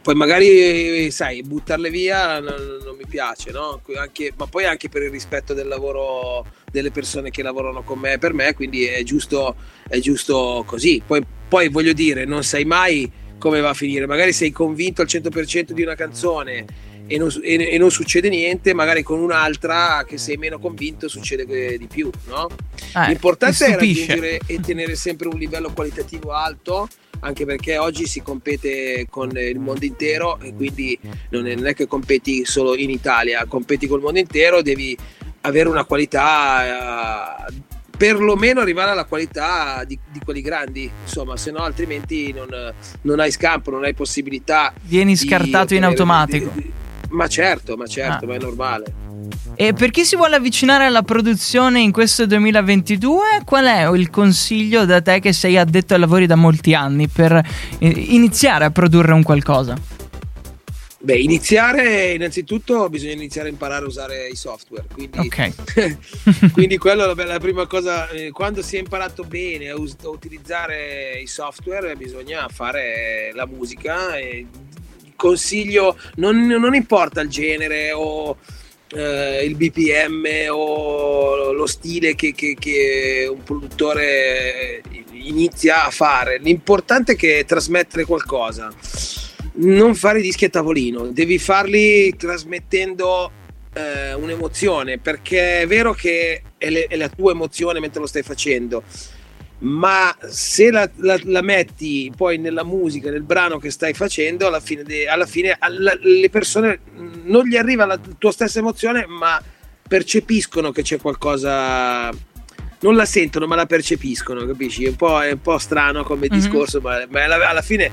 Poi 0.00 0.14
magari, 0.14 1.10
sai, 1.10 1.42
buttarle 1.42 1.90
via 1.90 2.40
non, 2.40 2.78
non 2.82 2.96
mi 2.96 3.04
piace, 3.06 3.50
no? 3.50 3.80
Anche, 3.96 4.32
ma 4.36 4.46
poi 4.46 4.64
anche 4.64 4.88
per 4.88 5.02
il 5.02 5.10
rispetto 5.10 5.52
del 5.52 5.68
lavoro 5.68 6.46
delle 6.70 6.90
persone 6.90 7.30
che 7.30 7.42
lavorano 7.42 7.82
con 7.82 7.98
me 7.98 8.14
e 8.14 8.18
per 8.18 8.32
me, 8.32 8.54
quindi 8.54 8.84
è 8.84 9.02
giusto, 9.02 9.54
è 9.86 9.98
giusto 9.98 10.62
così. 10.66 11.02
Poi, 11.06 11.22
poi 11.48 11.68
voglio 11.68 11.92
dire, 11.92 12.24
non 12.24 12.42
sai 12.42 12.64
mai 12.64 13.10
come 13.38 13.60
va 13.60 13.70
a 13.70 13.74
finire. 13.74 14.06
Magari 14.06 14.32
sei 14.32 14.50
convinto 14.50 15.02
al 15.02 15.08
100% 15.08 15.72
di 15.72 15.82
una 15.82 15.94
canzone 15.94 16.64
e 17.06 17.18
non, 17.18 17.30
e, 17.42 17.70
e 17.72 17.78
non, 17.78 17.90
succede 17.90 18.28
niente, 18.28 18.72
magari 18.72 19.02
con 19.02 19.18
un'altra 19.18 20.04
che 20.06 20.16
sei 20.16 20.36
meno 20.36 20.58
convinto 20.58 21.08
succede 21.08 21.76
di 21.76 21.86
più, 21.86 22.10
no? 22.26 22.48
Eh, 22.94 23.08
L'importante 23.08 23.66
è 23.66 23.76
raggiungere 23.76 24.40
e 24.46 24.60
tenere 24.60 24.94
sempre 24.94 25.28
un 25.28 25.38
livello 25.38 25.70
qualitativo 25.72 26.32
alto 26.32 26.88
anche 27.20 27.44
perché 27.44 27.78
oggi 27.78 28.06
si 28.06 28.22
compete 28.22 29.06
con 29.08 29.30
il 29.36 29.58
mondo 29.58 29.84
intero 29.84 30.38
e 30.40 30.54
quindi 30.54 30.98
non 31.30 31.46
è, 31.46 31.54
non 31.54 31.66
è 31.66 31.74
che 31.74 31.86
competi 31.86 32.44
solo 32.44 32.76
in 32.76 32.90
Italia, 32.90 33.44
competi 33.46 33.86
col 33.86 34.00
mondo 34.00 34.18
intero, 34.18 34.62
devi 34.62 34.96
avere 35.42 35.68
una 35.68 35.84
qualità 35.84 37.46
eh, 37.46 37.54
perlomeno 37.96 38.60
arrivare 38.60 38.92
alla 38.92 39.04
qualità 39.04 39.82
di, 39.84 39.98
di, 40.10 40.20
quelli 40.24 40.40
grandi, 40.40 40.90
insomma, 41.02 41.36
se 41.36 41.50
no 41.50 41.58
altrimenti 41.58 42.32
non, 42.32 42.48
non, 43.02 43.20
hai 43.20 43.32
scampo, 43.32 43.70
non 43.70 43.84
hai 43.84 43.92
possibilità. 43.92 44.72
Vieni 44.82 45.16
scartato 45.16 45.74
in 45.74 45.84
automatico. 45.84 46.50
Di, 46.54 46.62
di, 46.62 46.72
ma 47.10 47.26
certo, 47.26 47.76
ma 47.76 47.86
certo, 47.86 48.24
ah. 48.24 48.28
ma 48.28 48.34
è 48.34 48.38
normale. 48.38 49.06
E 49.54 49.72
per 49.72 49.90
chi 49.90 50.04
si 50.04 50.14
vuole 50.14 50.36
avvicinare 50.36 50.84
alla 50.84 51.02
produzione 51.02 51.80
in 51.80 51.90
questo 51.90 52.26
2022, 52.26 53.42
qual 53.44 53.66
è 53.66 53.90
il 53.90 54.08
consiglio 54.08 54.84
da 54.84 55.00
te 55.00 55.18
che 55.18 55.32
sei 55.32 55.56
addetto 55.56 55.94
ai 55.94 56.00
lavori 56.00 56.26
da 56.26 56.36
molti 56.36 56.74
anni 56.74 57.08
per 57.08 57.32
eh, 57.32 57.88
iniziare 57.88 58.64
a 58.64 58.70
produrre 58.70 59.12
un 59.12 59.22
qualcosa? 59.22 59.96
Beh, 61.00 61.16
iniziare 61.16 62.12
innanzitutto 62.14 62.88
bisogna 62.88 63.12
iniziare 63.12 63.48
a 63.48 63.52
imparare 63.52 63.84
a 63.84 63.88
usare 63.88 64.26
i 64.26 64.34
software. 64.34 64.86
Quindi, 64.92 65.18
okay. 65.18 65.54
quindi 66.52 66.76
quello 66.76 67.16
è 67.16 67.24
la 67.24 67.38
prima 67.38 67.66
cosa. 67.66 68.08
Eh, 68.08 68.30
quando 68.30 68.62
si 68.62 68.76
è 68.76 68.78
imparato 68.80 69.22
bene 69.22 69.70
a, 69.70 69.78
us- 69.78 69.96
a 70.02 70.08
utilizzare 70.08 71.20
i 71.22 71.26
software, 71.28 71.94
bisogna 71.94 72.48
fare 72.48 73.30
la 73.32 73.46
musica. 73.46 74.16
E 74.16 74.46
consiglio, 75.18 75.98
non, 76.14 76.46
non 76.46 76.74
importa 76.76 77.20
il 77.20 77.28
genere 77.28 77.90
o 77.90 78.36
eh, 78.94 79.44
il 79.44 79.56
BPM 79.56 80.24
o 80.50 81.52
lo 81.52 81.66
stile 81.66 82.14
che, 82.14 82.32
che, 82.32 82.54
che, 82.58 83.28
un 83.28 83.42
produttore 83.42 84.80
inizia 85.10 85.84
a 85.84 85.90
fare. 85.90 86.38
L'importante 86.38 87.12
è 87.12 87.16
che 87.16 87.44
trasmettere 87.44 88.04
qualcosa. 88.04 88.72
Non 89.54 89.96
fare 89.96 90.20
dischi 90.20 90.44
a 90.44 90.50
tavolino, 90.50 91.08
devi 91.08 91.38
farli 91.40 92.14
trasmettendo 92.16 93.32
eh, 93.74 94.14
un'emozione, 94.14 94.98
perché 94.98 95.62
è 95.62 95.66
vero 95.66 95.92
che 95.92 96.42
è, 96.56 96.70
le, 96.70 96.86
è 96.86 96.94
la 96.94 97.08
tua 97.08 97.32
emozione 97.32 97.80
mentre 97.80 98.00
lo 98.00 98.06
stai 98.06 98.22
facendo 98.22 98.84
ma 99.60 100.16
se 100.28 100.70
la, 100.70 100.88
la, 100.96 101.18
la, 101.24 101.42
metti 101.42 102.12
poi 102.16 102.38
nella 102.38 102.62
musica, 102.62 103.10
nel 103.10 103.22
brano 103.22 103.58
che 103.58 103.70
stai 103.70 103.92
facendo, 103.92 104.46
alla 104.46 104.60
fine, 104.60 104.84
de, 104.84 105.08
alla 105.08 105.26
fine 105.26 105.56
alla, 105.58 105.92
le 106.00 106.30
persone 106.30 106.80
non 107.24 107.44
gli 107.44 107.56
arriva 107.56 107.84
la 107.84 107.98
tua 108.18 108.30
stessa 108.30 108.60
emozione, 108.60 109.06
ma 109.06 109.42
percepiscono 109.86 110.70
che 110.70 110.82
c'è 110.82 110.98
qualcosa. 110.98 112.10
Non 112.80 112.94
la 112.94 113.04
sentono, 113.04 113.46
ma 113.46 113.56
la 113.56 113.66
percepiscono, 113.66 114.46
capisci? 114.46 114.84
È 114.84 114.88
un 114.88 114.96
po', 114.96 115.20
è 115.20 115.32
un 115.32 115.42
po 115.42 115.58
strano 115.58 116.04
come 116.04 116.28
mm-hmm. 116.30 116.40
discorso, 116.40 116.80
ma, 116.80 117.04
ma 117.08 117.24
alla, 117.24 117.48
alla 117.48 117.62
fine 117.62 117.92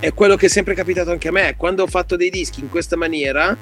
è 0.00 0.12
quello 0.12 0.34
che 0.34 0.46
è 0.46 0.48
sempre 0.48 0.74
capitato 0.74 1.12
anche 1.12 1.28
a 1.28 1.32
me. 1.32 1.54
Quando 1.56 1.84
ho 1.84 1.86
fatto 1.86 2.16
dei 2.16 2.30
dischi 2.30 2.58
in 2.58 2.68
questa 2.68 2.96
maniera, 2.96 3.56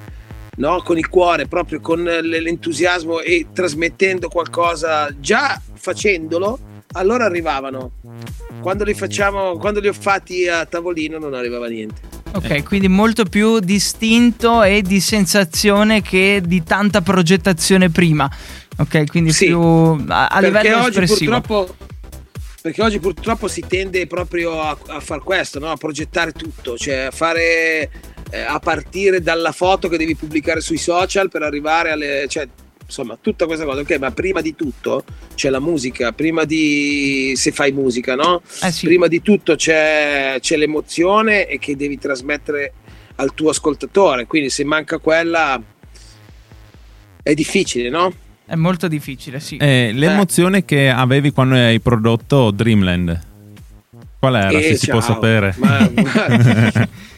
no? 0.57 0.83
con 0.83 0.97
il 0.97 1.11
cuore, 1.11 1.47
proprio 1.47 1.81
con 1.81 2.03
l'entusiasmo 2.03 3.21
e 3.21 3.49
trasmettendo 3.53 4.29
qualcosa, 4.29 5.15
già 5.21 5.61
facendolo, 5.75 6.59
allora 6.93 7.25
arrivavano. 7.25 7.93
Quando 8.61 8.85
li 8.85 8.95
facciamo, 8.95 9.57
quando 9.57 9.81
li 9.81 9.89
ho 9.89 9.93
fatti 9.93 10.49
a 10.49 10.65
tavolino 10.67 11.19
non 11.19 11.35
arrivava 11.35 11.69
niente. 11.69 12.01
Ok, 12.35 12.63
quindi 12.63 12.89
molto 12.89 13.25
più 13.25 13.59
distinto 13.59 14.63
e 14.63 14.81
di 14.83 15.01
sensazione 15.01 16.01
che 16.01 16.41
di 16.45 16.63
tanta 16.63 17.03
progettazione 17.03 17.91
prima. 17.91 18.31
Ok, 18.79 19.07
quindi 19.07 19.33
sì, 19.33 19.47
più 19.47 19.61
a, 19.61 20.29
a 20.29 20.41
livello 20.41 20.79
oggi 20.79 21.01
espressivo. 21.01 21.41
Purtroppo, 21.41 21.77
perché 22.63 22.83
oggi 22.83 23.01
purtroppo 23.01 23.49
si 23.49 23.63
tende 23.67 24.07
proprio 24.07 24.61
a, 24.61 24.77
a 24.87 25.01
fare 25.01 25.21
questo, 25.21 25.59
no? 25.59 25.71
a 25.71 25.77
progettare 25.77 26.33
tutto, 26.33 26.79
cioè 26.79 26.95
a 26.95 27.11
fare 27.11 27.91
eh, 28.31 28.41
a 28.41 28.59
partire 28.59 29.21
dalla 29.21 29.53
foto 29.53 29.89
che 29.89 29.99
devi 29.99 30.17
pubblicare 30.17 30.61
sui 30.61 30.79
social 30.79 31.29
per 31.29 31.43
arrivare 31.43 31.91
alle... 31.91 32.27
Cioè, 32.29 32.49
insomma, 32.93 33.17
tutta 33.19 33.47
questa 33.47 33.65
cosa, 33.65 33.81
ok, 33.81 33.99
ma 33.99 34.11
prima 34.11 34.43
di 34.43 34.55
tutto 34.55 35.05
c'è 35.35 35.49
la 35.49 35.61
musica, 35.61 36.13
prima 36.13 36.45
di 36.45 37.33
se 37.35 37.51
fai 37.51 37.73
musica, 37.73 38.15
no? 38.15 38.43
Eh 38.63 38.71
sì. 38.71 38.85
Prima 38.87 39.07
di 39.07 39.23
tutto 39.23 39.57
c'è, 39.57 40.37
c'è 40.39 40.57
l'emozione 40.57 41.47
e 41.47 41.59
che 41.59 41.75
devi 41.75 41.99
trasmettere 41.99 42.75
al 43.17 43.33
tuo 43.35 43.49
ascoltatore, 43.49 44.27
quindi 44.27 44.51
se 44.51 44.65
manca 44.65 44.99
quella 44.99 45.61
è 47.23 47.35
difficile, 47.35 47.89
no? 47.89 48.13
È 48.45 48.55
molto 48.57 48.89
difficile, 48.89 49.41
sì. 49.41 49.57
Eh, 49.57 49.93
l'emozione 49.95 50.59
eh. 50.59 50.65
che 50.67 50.91
avevi 50.91 51.31
quando 51.31 51.55
hai 51.55 51.81
prodotto 51.81 52.51
Dreamland, 52.51 53.21
qual 54.19 54.37
era, 54.37 54.51
eh, 54.51 54.63
se 54.63 54.69
ciao. 54.69 54.77
si 54.77 54.91
può 54.91 55.01
sapere? 55.01 55.55
Ma, 55.57 55.91
ma... 55.95 56.89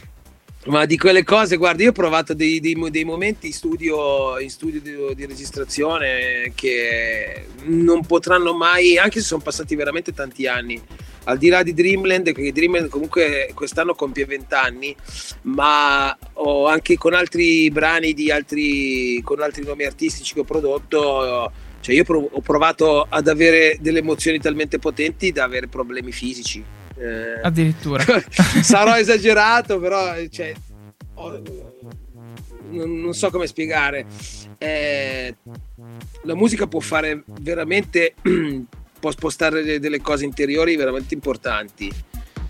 Ma 0.67 0.85
di 0.85 0.97
quelle 0.97 1.23
cose, 1.23 1.57
guarda, 1.57 1.83
io 1.83 1.89
ho 1.89 1.93
provato 1.93 2.33
dei, 2.33 2.59
dei, 2.59 2.75
dei 2.89 3.03
momenti 3.03 3.47
in 3.47 3.53
studio, 3.53 4.39
in 4.39 4.49
studio 4.49 4.81
di, 4.81 5.13
di, 5.13 5.25
registrazione 5.27 6.53
che 6.55 7.45
non 7.65 8.03
potranno 8.03 8.55
mai, 8.55 8.97
anche 8.97 9.19
se 9.19 9.27
sono 9.27 9.43
passati 9.43 9.75
veramente 9.75 10.11
tanti 10.11 10.47
anni, 10.47 10.81
al 11.25 11.37
di 11.37 11.49
là 11.49 11.61
di 11.61 11.71
Dreamland, 11.75 12.33
perché 12.33 12.51
Dreamland 12.51 12.89
comunque 12.89 13.51
quest'anno 13.53 13.93
compie 13.93 14.25
20 14.25 14.53
anni, 14.55 14.95
ma 15.43 16.17
ho 16.33 16.65
anche 16.65 16.97
con 16.97 17.13
altri 17.13 17.69
brani 17.69 18.13
di 18.13 18.31
altri, 18.31 19.21
con 19.21 19.41
altri 19.41 19.63
nomi 19.63 19.83
artistici 19.83 20.33
che 20.33 20.39
ho 20.39 20.45
prodotto, 20.45 21.51
cioè 21.79 21.93
io 21.93 22.03
ho 22.07 22.41
provato 22.41 23.05
ad 23.07 23.27
avere 23.27 23.77
delle 23.81 23.99
emozioni 23.99 24.39
talmente 24.39 24.79
potenti 24.79 25.31
da 25.31 25.43
avere 25.43 25.67
problemi 25.67 26.11
fisici 26.11 26.84
eh, 26.97 27.39
Addirittura. 27.41 28.03
sarò 28.61 28.95
esagerato, 28.97 29.79
però 29.79 30.13
cioè, 30.29 30.53
oh, 31.15 31.41
non, 32.69 33.01
non, 33.01 33.13
so 33.13 33.29
come 33.29 33.47
spiegare. 33.47 34.05
Eh, 34.57 35.35
la 36.23 36.35
musica 36.35 36.67
può 36.67 36.79
fare 36.79 37.23
veramente, 37.41 38.13
può 38.99 39.11
spostare 39.11 39.79
delle 39.79 40.01
cose 40.01 40.25
interiori 40.25 40.75
veramente 40.75 41.13
importanti. 41.13 41.91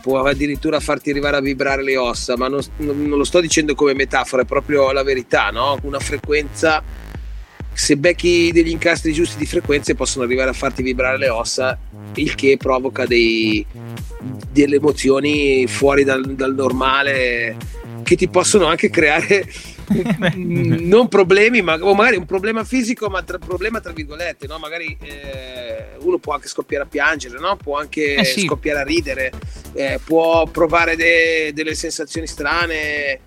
Può 0.02 0.22
addirittura 0.22 0.80
farti 0.80 1.10
arrivare 1.10 1.38
a 1.38 1.42
vibrare 1.42 1.82
le 1.82 1.98
ossa, 1.98 2.38
ma 2.38 2.48
non, 2.48 2.62
non 2.78 3.10
lo 3.10 3.24
sto 3.24 3.42
dicendo 3.42 3.74
come 3.74 3.96
metafora, 3.96 4.44
è 4.44 4.46
proprio 4.46 4.92
la 4.92 5.02
verità, 5.02 5.50
no? 5.50 5.80
Una 5.82 6.00
frequenza 6.00 6.84
se 7.75 7.98
becchi 7.98 8.52
degli 8.54 8.70
incastri 8.70 9.12
giusti 9.12 9.38
di 9.38 9.46
frequenze 9.46 9.96
possono 9.96 10.24
arrivare 10.24 10.50
a 10.50 10.54
farti 10.54 10.82
vibrare 10.82 11.18
le 11.18 11.28
ossa, 11.28 11.78
il 12.14 12.34
che 12.34 12.56
provoca 12.58 13.06
dei, 13.06 13.66
delle 14.62 14.78
emozioni 14.78 15.68
fuori 15.68 16.04
dal, 16.04 16.24
dal, 16.34 16.54
normale 16.54 17.58
che 18.04 18.16
ti 18.16 18.30
possono 18.30 18.66
anche 18.66 18.90
creare 18.90 19.46
non 20.36 21.08
problemi, 21.08 21.62
ma 21.62 21.76
o 21.80 21.94
magari 21.94 22.16
un 22.16 22.26
problema 22.26 22.64
fisico, 22.64 23.10
ma 23.10 23.22
tra, 23.24 23.38
problema 23.38 23.80
tra 23.80 23.92
virgolette, 23.92 24.48
no? 24.48 24.58
magari 24.58 24.98
eh, 25.02 25.90
uno 26.00 26.18
può 26.18 26.34
anche 26.34 26.48
scoppiare 26.48 26.86
a 26.86 26.88
piangere, 26.88 27.38
no? 27.40 27.58
può 27.58 27.78
anche 27.78 28.16
eh 28.16 28.24
sì. 28.24 28.46
scoppiare 28.46 28.80
a 28.80 28.84
ridere, 28.84 29.32
eh, 29.74 30.00
può 30.04 30.46
provare 30.48 30.96
de, 30.96 31.52
delle 31.54 31.76
sensazioni 31.76 32.28
strane. 32.28 33.20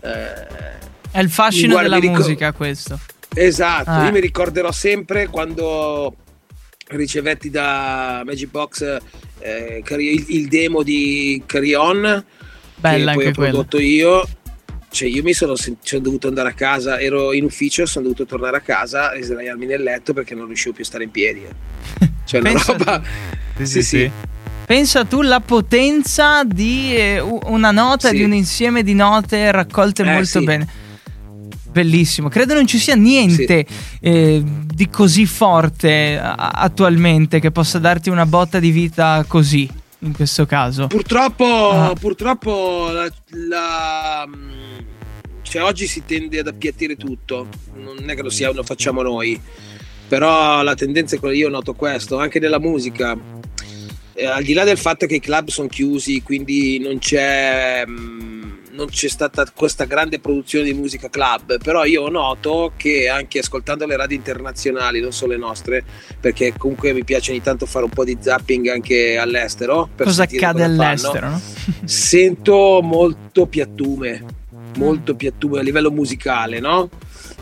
È 0.00 1.20
il 1.20 1.30
fascino 1.30 1.80
della 1.80 2.00
musica 2.00 2.52
questo. 2.52 2.98
Esatto, 3.34 3.90
ah. 3.90 4.04
io 4.06 4.12
mi 4.12 4.20
ricorderò 4.20 4.72
sempre 4.72 5.28
quando 5.28 6.16
ricevetti 6.96 7.50
da 7.50 8.22
Magic 8.24 8.50
Box 8.50 8.98
eh, 9.38 9.82
il, 9.98 10.24
il, 10.28 10.48
demo 10.48 10.82
di 10.82 11.42
Carry 11.46 11.74
On 11.74 12.24
Bella 12.76 13.12
che 13.12 13.30
poi 13.32 13.48
ho 13.48 13.50
prodotto 13.50 13.78
io 13.78 14.26
cioè 14.90 15.08
io 15.08 15.22
mi 15.22 15.32
sono, 15.32 15.54
sono, 15.56 16.02
dovuto 16.02 16.28
andare 16.28 16.50
a 16.50 16.52
casa 16.52 17.00
ero 17.00 17.32
in 17.32 17.44
ufficio 17.44 17.86
sono 17.86 18.04
dovuto 18.04 18.26
tornare 18.26 18.58
a 18.58 18.60
casa 18.60 19.12
e 19.12 19.22
sdraiarmi 19.22 19.66
nel 19.66 19.82
letto 19.82 20.12
perché 20.12 20.34
non 20.34 20.46
riuscivo 20.46 20.74
più 20.74 20.84
a 20.84 20.86
stare 20.86 21.04
in 21.04 21.10
piedi 21.10 21.44
eh. 21.44 22.10
cioè 22.24 22.40
una 22.40 22.62
roba 22.66 23.02
sì, 23.56 23.66
sì, 23.66 23.82
sì. 23.82 24.10
Pensa 24.64 25.04
tu 25.04 25.20
la 25.22 25.40
potenza 25.40 26.44
di 26.44 26.96
eh, 26.96 27.20
una 27.20 27.72
nota, 27.72 28.08
sì. 28.08 28.16
di 28.16 28.22
un 28.22 28.32
insieme 28.32 28.82
di 28.82 28.94
note 28.94 29.50
raccolte 29.50 30.02
eh, 30.02 30.06
molto 30.06 30.38
sì. 30.38 30.44
bene. 30.44 30.66
Bellissimo, 31.72 32.28
credo 32.28 32.52
non 32.52 32.66
ci 32.66 32.78
sia 32.78 32.94
niente 32.94 33.66
sì. 33.66 33.74
eh, 34.00 34.42
di 34.44 34.90
così 34.90 35.24
forte 35.24 36.20
attualmente 36.20 37.40
che 37.40 37.50
possa 37.50 37.78
darti 37.78 38.10
una 38.10 38.26
botta 38.26 38.58
di 38.58 38.70
vita 38.70 39.24
così, 39.26 39.68
in 40.00 40.12
questo 40.12 40.44
caso. 40.44 40.86
Purtroppo, 40.86 41.70
ah. 41.70 41.94
purtroppo 41.98 42.90
la, 42.92 43.10
la, 43.48 44.28
cioè, 45.40 45.62
oggi 45.62 45.86
si 45.86 46.02
tende 46.04 46.40
ad 46.40 46.46
appiattire 46.46 46.96
tutto, 46.96 47.48
non 47.74 48.08
è 48.08 48.14
che 48.14 48.22
lo, 48.22 48.30
sia, 48.30 48.52
lo 48.52 48.62
facciamo 48.62 49.02
noi, 49.02 49.40
però 50.08 50.62
la 50.62 50.74
tendenza 50.74 51.16
è 51.16 51.18
quella, 51.18 51.34
io 51.34 51.48
noto 51.48 51.72
questo, 51.72 52.18
anche 52.18 52.38
nella 52.38 52.60
musica. 52.60 53.18
Eh, 54.14 54.26
al 54.26 54.44
di 54.44 54.52
là 54.52 54.64
del 54.64 54.76
fatto 54.76 55.06
che 55.06 55.14
i 55.14 55.20
club 55.20 55.48
sono 55.48 55.68
chiusi, 55.68 56.22
quindi 56.22 56.78
non 56.78 56.98
c'è... 56.98 57.84
Mh, 57.86 57.92
mm, 57.92 58.50
non 58.72 58.86
c'è 58.86 59.08
stata 59.08 59.44
questa 59.54 59.84
grande 59.84 60.18
produzione 60.18 60.64
di 60.64 60.74
musica 60.74 61.08
club, 61.08 61.58
però 61.62 61.84
io 61.84 62.08
noto 62.08 62.72
che 62.76 63.08
anche 63.08 63.40
ascoltando 63.40 63.86
le 63.86 63.96
radio 63.96 64.16
internazionali, 64.16 65.00
non 65.00 65.12
solo 65.12 65.32
le 65.32 65.38
nostre, 65.38 65.84
perché 66.18 66.54
comunque 66.56 66.92
mi 66.92 67.04
piace 67.04 67.32
ogni 67.32 67.42
tanto 67.42 67.66
fare 67.66 67.84
un 67.84 67.90
po' 67.90 68.04
di 68.04 68.16
zapping 68.18 68.68
anche 68.68 69.16
all'estero. 69.16 69.90
cosa 69.96 70.22
accade 70.22 70.40
cosa 70.40 70.64
all'estero? 70.64 71.28
No? 71.28 71.40
Sento 71.84 72.80
molto 72.82 73.46
piattume, 73.46 74.24
molto 74.76 75.14
piattume 75.14 75.58
a 75.58 75.62
livello 75.62 75.90
musicale, 75.90 76.60
no? 76.60 76.88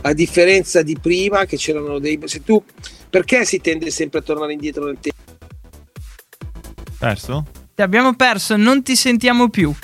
A 0.02 0.12
differenza 0.12 0.82
di 0.82 0.96
prima 1.00 1.44
che 1.44 1.56
c'erano 1.56 1.98
dei... 1.98 2.18
Se 2.24 2.42
tu... 2.42 2.62
Perché 3.08 3.44
si 3.44 3.60
tende 3.60 3.90
sempre 3.90 4.20
a 4.20 4.22
tornare 4.22 4.52
indietro 4.52 4.84
nel 4.84 4.98
tempo? 5.00 5.18
Perso? 6.98 7.46
Ti 7.74 7.82
abbiamo 7.82 8.14
perso, 8.14 8.56
non 8.56 8.82
ti 8.82 8.94
sentiamo 8.94 9.48
più. 9.48 9.74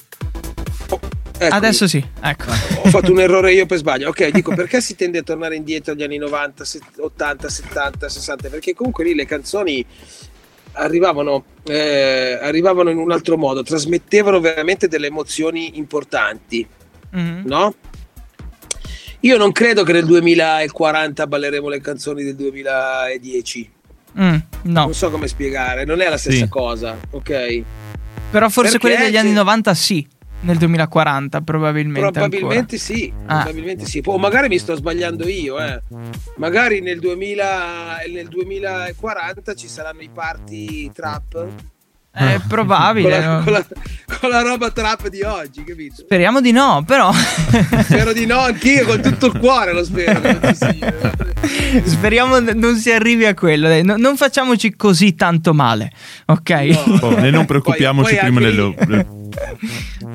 Ecco, 1.39 1.55
Adesso 1.55 1.87
sì, 1.87 2.03
ecco. 2.23 2.51
Ho 2.51 2.89
fatto 2.89 3.13
un 3.13 3.21
errore 3.21 3.53
io 3.53 3.67
per 3.67 3.77
sbaglio. 3.77 4.09
Ok, 4.09 4.29
dico 4.31 4.55
perché 4.55 4.81
si 4.81 4.97
tende 4.97 5.19
a 5.19 5.23
tornare 5.23 5.55
indietro 5.55 5.93
agli 5.93 6.03
anni 6.03 6.17
90, 6.17 6.65
80, 6.99 7.49
70, 7.49 8.09
60? 8.09 8.49
Perché 8.49 8.75
comunque 8.75 9.05
lì 9.05 9.15
le 9.15 9.27
canzoni 9.27 9.85
arrivavano, 10.73 11.45
eh, 11.65 12.39
arrivavano 12.41 12.91
in 12.91 12.97
un 12.97 13.11
altro 13.11 13.37
modo, 13.37 13.63
trasmettevano 13.63 14.41
veramente 14.41 14.89
delle 14.89 15.09
emozioni 15.09 15.77
importanti, 15.77 16.67
mm-hmm. 17.15 17.47
no? 17.47 17.75
Io 19.21 19.37
non 19.37 19.53
credo 19.53 19.83
che 19.83 19.93
nel 19.93 20.05
2040 20.07 21.27
balleremo 21.27 21.69
le 21.69 21.81
canzoni 21.81 22.23
del 22.23 22.37
2010. 22.37 23.71
Mm, 24.19 24.37
no. 24.63 24.85
Non 24.85 24.95
so 24.95 25.11
come 25.11 25.27
spiegare, 25.27 25.85
non 25.85 26.01
è 26.01 26.09
la 26.09 26.17
stessa 26.17 26.45
sì. 26.45 26.49
cosa, 26.49 26.97
ok? 27.11 27.63
Però 28.31 28.49
forse 28.49 28.79
Perché 28.79 28.79
quelle 28.79 29.05
degli 29.05 29.17
anni 29.17 29.33
90 29.33 29.75
sì. 29.75 30.07
Nel 30.47 30.59
2040 30.59 31.41
probabilmente. 31.41 32.11
Probabilmente 32.11 32.77
ancora. 32.77 32.79
sì, 32.79 33.13
ah. 33.27 33.43
probabilmente 33.43 33.85
sì. 33.85 34.01
O 34.05 34.17
magari 34.17 34.49
mi 34.49 34.59
sto 34.59 34.77
sbagliando 34.77 35.27
io, 35.27 35.59
eh. 35.59 35.83
Magari 36.37 36.81
nel, 36.81 37.01
2000, 37.01 37.97
nel 38.13 38.29
2040 38.29 39.55
ci 39.55 39.67
saranno 39.69 40.03
i 40.03 40.11
party 40.13 40.91
trap. 40.93 41.49
È 42.13 42.41
probabile. 42.49 43.21
con, 43.21 43.21
la, 43.21 43.43
con, 43.43 43.53
la, 43.53 43.67
con, 44.21 44.31
la, 44.31 44.41
roba 44.41 44.71
trap 44.71 45.09
di 45.09 45.21
oggi, 45.21 45.65
capito? 45.65 45.97
Speriamo 45.97 46.41
di 46.41 46.51
no, 46.51 46.83
però. 46.87 47.13
Spero 47.83 48.15
di 48.15 48.25
no, 48.25 48.39
anch'io 48.39 48.87
con 48.87 49.03
tutto 49.03 49.27
il 49.27 49.39
cuore 49.39 49.75
lo 49.75 49.85
spero. 49.85 50.23
Speriamo 51.85 52.39
non 52.39 52.77
si 52.77 52.91
arrivi 52.91 53.27
a 53.27 53.35
quello. 53.35 53.69
Dai. 53.69 53.85
No, 53.85 53.97
non 53.97 54.17
facciamoci 54.17 54.77
così 54.77 55.15
tanto 55.15 55.53
male, 55.53 55.93
ok? 56.25 56.51
No, 56.51 56.99
oh, 57.03 57.19
e 57.19 57.31
non 57.31 57.45
preoccupiamoci 57.45 58.17
poi, 58.17 58.19
poi 58.19 58.33
prima 58.33 58.41
del. 58.41 59.26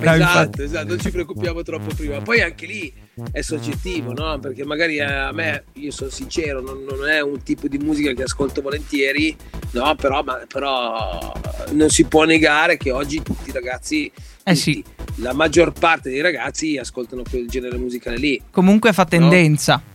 Esatto, 0.02 0.64
esatto, 0.64 0.88
non 0.88 1.00
ci 1.00 1.12
preoccupiamo 1.12 1.62
troppo 1.64 1.94
prima. 1.96 2.20
Poi 2.22 2.42
anche 2.42 2.66
lì 2.66 2.94
è 3.32 3.42
soggettivo, 3.42 4.14
no? 4.14 4.40
Perché 4.40 4.66
magari 4.66 5.00
a 5.00 5.32
me, 5.32 5.66
io 5.74 5.92
sono 5.92 6.10
sincero, 6.10 6.62
non, 6.62 6.84
non 6.84 7.08
è 7.08 7.22
un 7.22 7.42
tipo 7.44 7.68
di 7.68 7.78
musica 7.78 8.14
che 8.14 8.24
ascolto 8.24 8.62
volentieri, 8.62 9.36
no? 9.72 9.96
Però, 9.96 10.24
ma, 10.24 10.46
però 10.48 11.34
non 11.72 11.90
si 11.90 12.06
può 12.06 12.24
negare 12.24 12.78
che 12.78 12.92
oggi 12.92 13.22
tutti 13.22 13.50
i 13.50 13.54
ragazzi, 13.54 14.12
eh 14.44 14.56
sì. 14.56 14.84
la 15.16 15.34
maggior 15.34 15.72
parte 15.72 16.10
dei 16.10 16.22
ragazzi 16.22 16.78
ascoltano 16.78 17.24
quel 17.30 17.48
genere 17.48 17.78
musicale 17.78 18.18
lì. 18.18 18.42
Comunque 18.52 18.94
fa 18.94 19.06
tendenza. 19.06 19.82
No? 19.84 19.90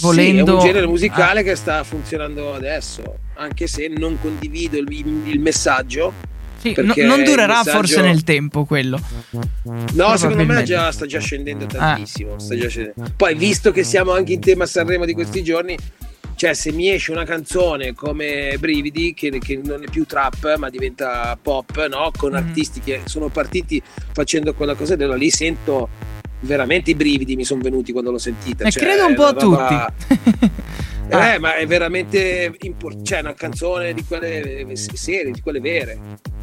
Volendo... 0.00 0.44
Sì, 0.44 0.50
è 0.50 0.54
un 0.54 0.60
genere 0.60 0.86
musicale 0.86 1.40
ah. 1.40 1.42
che 1.42 1.56
sta 1.56 1.82
funzionando 1.82 2.54
adesso, 2.54 3.18
anche 3.34 3.66
se 3.66 3.88
non 3.88 4.18
condivido 4.20 4.76
il, 4.76 4.86
il 4.90 5.40
messaggio 5.40 6.36
sì, 6.58 6.74
no, 6.76 6.94
non 6.96 7.24
durerà 7.24 7.58
messaggio... 7.58 7.76
forse 7.76 8.00
nel 8.00 8.24
tempo 8.24 8.64
quello. 8.64 9.00
No, 9.92 10.16
secondo 10.16 10.44
me 10.44 10.62
già, 10.64 10.90
sta 10.90 11.06
già 11.06 11.20
scendendo 11.20 11.64
ah. 11.64 11.68
tantissimo. 11.68 12.34
Ah. 12.34 12.56
Già 12.56 12.68
scendendo. 12.68 13.12
Poi, 13.16 13.34
visto 13.34 13.70
che 13.70 13.84
siamo 13.84 14.12
anche 14.12 14.32
in 14.32 14.40
tema 14.40 14.66
Sanremo 14.66 15.04
di 15.04 15.14
questi 15.14 15.42
giorni, 15.42 15.76
cioè 16.34 16.54
se 16.54 16.72
mi 16.72 16.88
esce 16.90 17.10
una 17.12 17.24
canzone 17.24 17.94
come 17.94 18.56
Brividi, 18.58 19.14
che, 19.14 19.38
che 19.38 19.60
non 19.62 19.82
è 19.82 19.90
più 19.90 20.04
trap 20.04 20.56
ma 20.56 20.70
diventa 20.70 21.36
pop, 21.40 21.86
no? 21.86 22.10
con 22.16 22.32
mm. 22.32 22.36
artisti 22.36 22.80
che 22.80 23.02
sono 23.04 23.28
partiti 23.28 23.82
facendo 24.12 24.54
quella 24.54 24.74
cosa, 24.74 24.94
allora 24.94 25.16
lì 25.16 25.30
sento 25.30 25.88
veramente 26.40 26.90
i 26.90 26.94
brividi 26.94 27.34
mi 27.34 27.44
sono 27.44 27.60
venuti 27.60 27.92
quando 27.92 28.10
l'ho 28.10 28.18
sentita. 28.18 28.64
E 28.64 28.70
cioè, 28.70 28.82
credo 28.82 29.06
un 29.06 29.14
po' 29.14 29.24
a 29.24 29.30
roba... 29.32 29.94
tutti. 29.96 30.50
Ah. 31.10 31.34
Eh, 31.34 31.38
ma 31.38 31.56
è 31.56 31.66
veramente 31.66 32.54
importante. 32.60 33.04
Cioè, 33.04 33.20
una 33.20 33.34
canzone 33.34 33.94
di 33.94 34.04
quelle 34.04 34.66
serie, 34.74 35.30
di 35.30 35.40
quelle 35.40 35.60
vere. 35.60 35.98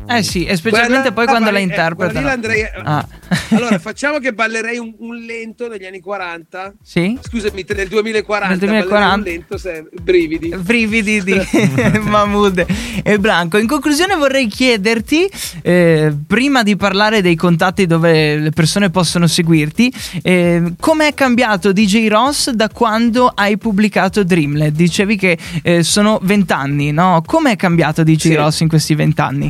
Eh 0.08 0.22
sì, 0.22 0.46
e 0.46 0.56
specialmente 0.56 1.12
quella, 1.12 1.14
poi 1.14 1.26
quando 1.26 1.52
la 1.52 1.60
interpretano. 1.60 2.28
Andrei... 2.28 2.64
Ah. 2.84 3.08
Allora, 3.56 3.78
facciamo 3.80 4.20
che 4.20 4.34
ballerei 4.34 4.78
un, 4.78 4.94
un, 5.00 5.16
lento 5.18 5.68
negli 5.68 5.86
anni 5.86 6.00
40. 6.00 6.74
Sì. 6.82 7.18
Scusami, 7.22 7.66
nel 7.76 7.88
2040. 7.88 8.48
Nel 8.48 8.58
2040. 8.60 9.16
Un 9.16 9.22
lento, 9.22 9.58
se... 9.58 9.88
brividi. 10.02 10.50
Brividi 10.56 11.24
di 11.24 11.40
Mahmood 12.02 12.66
e 13.04 13.20
Blanco. 13.20 13.58
In 13.58 13.68
conclusione 13.68 14.16
vorrei 14.16 14.48
chiederti, 14.48 15.30
eh, 15.62 16.14
prima 16.26 16.64
di 16.64 16.76
parlare 16.76 17.22
dei 17.22 17.36
contatti 17.36 17.86
dove 17.86 18.38
le 18.38 18.50
persone 18.52 18.90
possono 18.90 19.28
seguirti, 19.28 19.94
eh, 20.22 20.74
com'è 20.80 21.14
cambiato 21.14 21.72
DJ 21.72 22.08
Ross 22.08 22.50
da 22.52 22.70
quando 22.70 23.32
hai 23.34 23.58
pubblicato 23.58 24.24
Dreamlet? 24.56 24.74
Dicevi 24.74 25.18
che 25.18 25.38
eh, 25.62 25.84
sono 25.84 26.20
vent'anni, 26.24 26.92
no? 26.92 27.22
Com'è 27.26 27.56
cambiato 27.56 28.04
DJ 28.04 28.18
sì. 28.18 28.36
Ross 28.36 28.60
in 28.62 28.70
questi 28.70 28.96
vent'anni? 28.96 29.50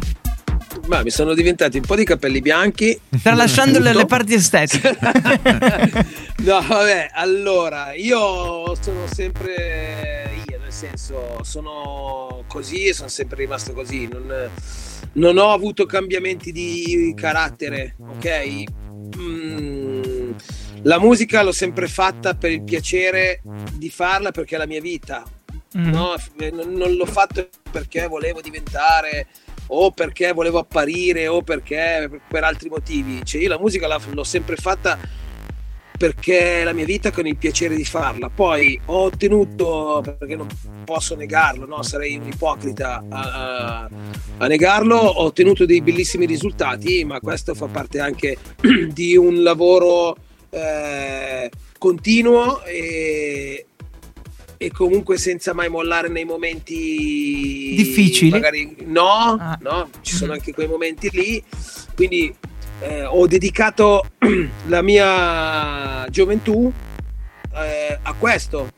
ma 0.88 1.02
mi 1.02 1.10
sono 1.10 1.34
diventati 1.34 1.78
un 1.78 1.84
po' 1.84 1.96
di 1.96 2.04
capelli 2.04 2.42
bianchi. 2.42 3.00
Tralasciando 3.22 3.80
le, 3.80 3.94
le 3.94 4.06
parti 4.06 4.36
estetiche. 4.36 4.96
no, 6.44 6.62
vabbè, 6.62 7.10
allora, 7.14 7.94
io 7.96 8.76
sono 8.80 9.08
sempre 9.12 10.30
io, 10.48 10.60
nel 10.62 10.72
senso, 10.72 11.40
sono 11.42 12.44
così 12.48 12.86
e 12.86 12.94
sono 12.94 13.08
sempre 13.08 13.38
rimasto 13.38 13.74
così. 13.74 14.08
Non, 14.12 14.50
non 15.14 15.38
ho 15.38 15.52
avuto 15.52 15.88
cambiamenti 15.88 16.52
di 16.52 17.14
carattere, 17.16 17.96
ok? 18.00 18.64
Mm, 19.18 20.32
la 20.84 21.00
musica 21.00 21.42
l'ho 21.42 21.52
sempre 21.52 21.88
fatta 21.88 22.36
per 22.36 22.52
il 22.52 22.64
piacere 22.64 23.42
di 23.74 23.90
farla 23.90 24.32
perché 24.32 24.56
è 24.56 24.58
la 24.58 24.68
mia 24.68 24.82
vita. 24.82 25.24
Mm. 25.78 25.90
No? 25.90 26.16
Non 26.52 26.94
l'ho 26.94 27.06
fatto 27.06 27.48
perché 27.72 28.08
volevo 28.08 28.42
diventare 28.42 29.28
o 29.68 29.92
perché 29.92 30.32
volevo 30.32 30.60
apparire 30.60 31.28
o 31.28 31.42
perché 31.42 32.10
per 32.28 32.44
altri 32.44 32.70
motivi. 32.70 33.26
Cioè 33.26 33.42
io 33.42 33.50
la 33.50 33.60
musica 33.60 33.88
l'ho 33.88 34.24
sempre 34.24 34.56
fatta 34.56 34.98
perché 35.98 36.62
è 36.62 36.64
la 36.64 36.74
mia 36.74 36.86
vita 36.86 37.12
con 37.12 37.26
il 37.26 37.38
piacere 37.38 37.76
di 37.76 37.86
farla. 37.86 38.30
Poi 38.30 38.80
ho 38.86 39.04
ottenuto, 39.04 40.02
perché 40.04 40.36
non 40.36 40.48
posso 40.84 41.16
negarlo, 41.16 41.66
no? 41.66 41.82
sarei 41.84 42.18
un 42.18 42.28
ipocrita 42.28 43.04
a, 43.10 43.90
a, 44.38 44.48
negarlo, 44.48 44.98
ho 44.98 45.24
ottenuto 45.24 45.66
dei 45.66 45.82
bellissimi 45.82 46.26
risultati, 46.26 47.04
ma 47.06 47.20
questo 47.20 47.54
fa 47.54 47.68
parte 47.68 48.00
anche 48.00 48.38
di 48.92 49.16
un 49.16 49.42
lavoro 49.42 50.18
eh, 50.56 51.52
continuo 51.78 52.64
e, 52.64 53.66
e 54.58 54.72
comunque 54.72 55.18
senza 55.18 55.54
mai 55.54 55.70
mollare 55.70 56.08
nei 56.08 56.24
momenti 56.24 57.74
difficili. 57.76 58.32
Magari 58.32 58.78
no, 58.86 59.38
ah. 59.40 59.58
no, 59.62 59.90
ci 60.02 60.16
sono 60.16 60.32
anche 60.32 60.54
quei 60.54 60.68
momenti 60.68 61.10
lì. 61.12 61.44
Quindi 61.94 62.34
eh, 62.80 63.04
ho 63.04 63.28
dedicato 63.28 64.06
la 64.68 64.82
mia 64.82 66.08
gioventù 66.10 66.72
eh, 67.54 68.00
a 68.02 68.14
questo 68.14 68.70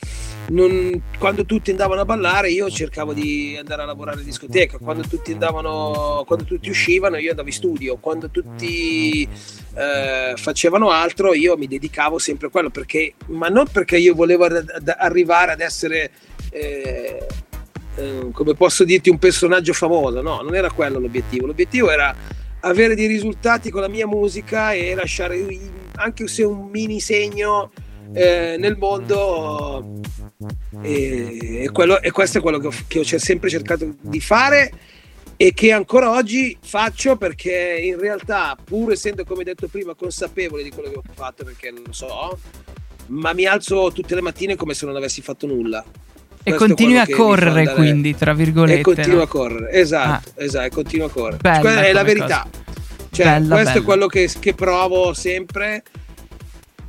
non, 0.50 1.02
quando 1.18 1.46
tutti 1.46 1.72
andavano 1.72 2.02
a 2.02 2.06
ballare 2.06 2.50
io 2.50 2.70
cercavo 2.70 3.14
di 3.14 3.56
andare 3.58 3.82
a 3.82 3.86
lavorare 3.86 4.20
in 4.20 4.26
discoteca, 4.26 4.78
quando 4.78 5.04
tutti 5.08 5.32
andavano, 5.32 6.24
quando 6.26 6.46
tutti 6.46 6.70
uscivano 6.70 7.18
io 7.18 7.32
andavo 7.32 7.48
in 7.48 7.54
studio, 7.54 7.98
quando 7.98 8.30
tutti 8.30 9.28
eh, 9.76 10.34
facevano 10.36 10.90
altro 10.90 11.34
io 11.34 11.58
mi 11.58 11.68
dedicavo 11.68 12.18
sempre 12.18 12.48
a 12.48 12.50
quello, 12.50 12.70
perché, 12.70 13.14
ma 13.28 13.48
non 13.48 13.68
perché 13.72 13.98
io 13.98 14.14
volevo 14.14 14.46
ad, 14.46 14.96
arrivare 14.98 15.52
ad 15.52 15.62
essere... 15.62 16.12
Eh, 16.50 17.28
eh, 17.98 18.30
come 18.32 18.54
posso 18.54 18.84
dirti 18.84 19.10
un 19.10 19.18
personaggio 19.18 19.74
famoso. 19.74 20.22
No 20.22 20.42
non 20.42 20.54
era 20.54 20.70
quello 20.70 21.00
l'obiettivo. 21.00 21.48
L'obiettivo 21.48 21.90
era 21.90 22.16
avere 22.62 22.96
dei 22.96 23.08
risultati 23.08 23.72
con 23.72 23.82
la 23.82 23.88
mia 23.88 24.06
musica 24.06 24.72
e 24.72 24.94
lasciare 24.94 25.46
anche 25.96 26.28
se 26.28 26.44
un 26.44 26.70
mini 26.70 27.00
segno 27.00 27.72
eh, 28.14 28.56
nel 28.58 28.78
mondo 28.78 30.00
e, 30.82 31.64
e, 31.64 31.70
quello, 31.72 32.02
e, 32.02 32.12
questo 32.12 32.38
è 32.38 32.42
quello 32.42 32.60
che 32.60 32.68
ho, 32.68 32.74
che 32.88 33.00
ho 33.00 33.04
sempre 33.04 33.50
cercato 33.50 33.96
di 34.02 34.20
fare 34.20 34.72
e 35.36 35.54
che 35.54 35.72
ancora 35.72 36.12
oggi 36.12 36.58
faccio 36.60 37.16
perché 37.16 37.80
in 37.82 38.00
realtà 38.00 38.58
pur 38.62 38.92
essendo 38.92 39.24
come 39.24 39.44
detto 39.44 39.68
prima 39.68 39.94
consapevole 39.94 40.64
di 40.64 40.72
quello 40.72 40.90
che 40.90 40.98
ho 40.98 41.04
fatto 41.14 41.44
perché 41.44 41.70
non 41.70 41.84
lo 41.86 41.94
so 41.94 42.40
ma 43.08 43.34
mi 43.34 43.46
alzo 43.46 43.92
tutte 43.92 44.16
le 44.16 44.22
mattine 44.22 44.56
come 44.56 44.74
se 44.74 44.86
non 44.86 44.96
avessi 44.96 45.22
fatto 45.22 45.46
nulla 45.46 45.84
e 46.42 46.54
continui 46.56 46.98
a 46.98 47.08
correre 47.08 47.60
andare... 47.60 47.76
quindi 47.76 48.16
tra 48.16 48.34
virgolette 48.34 48.80
e 48.80 48.84
continuo 48.84 49.18
no? 49.18 49.24
a 49.24 49.28
correre 49.28 49.72
esatto 49.72 50.30
ah. 50.36 50.44
esatto 50.44 50.70
continuo 50.70 51.06
a 51.06 51.10
correre 51.10 51.38
bella 51.38 51.86
è 51.86 51.94
la 51.94 52.04
verità 52.04 52.48
cioè, 53.12 53.26
bella, 53.26 53.56
questo 53.56 53.72
bella. 53.74 53.82
è 53.82 53.84
quello 53.84 54.08
che, 54.08 54.32
che 54.40 54.54
provo 54.54 55.14
sempre 55.14 55.84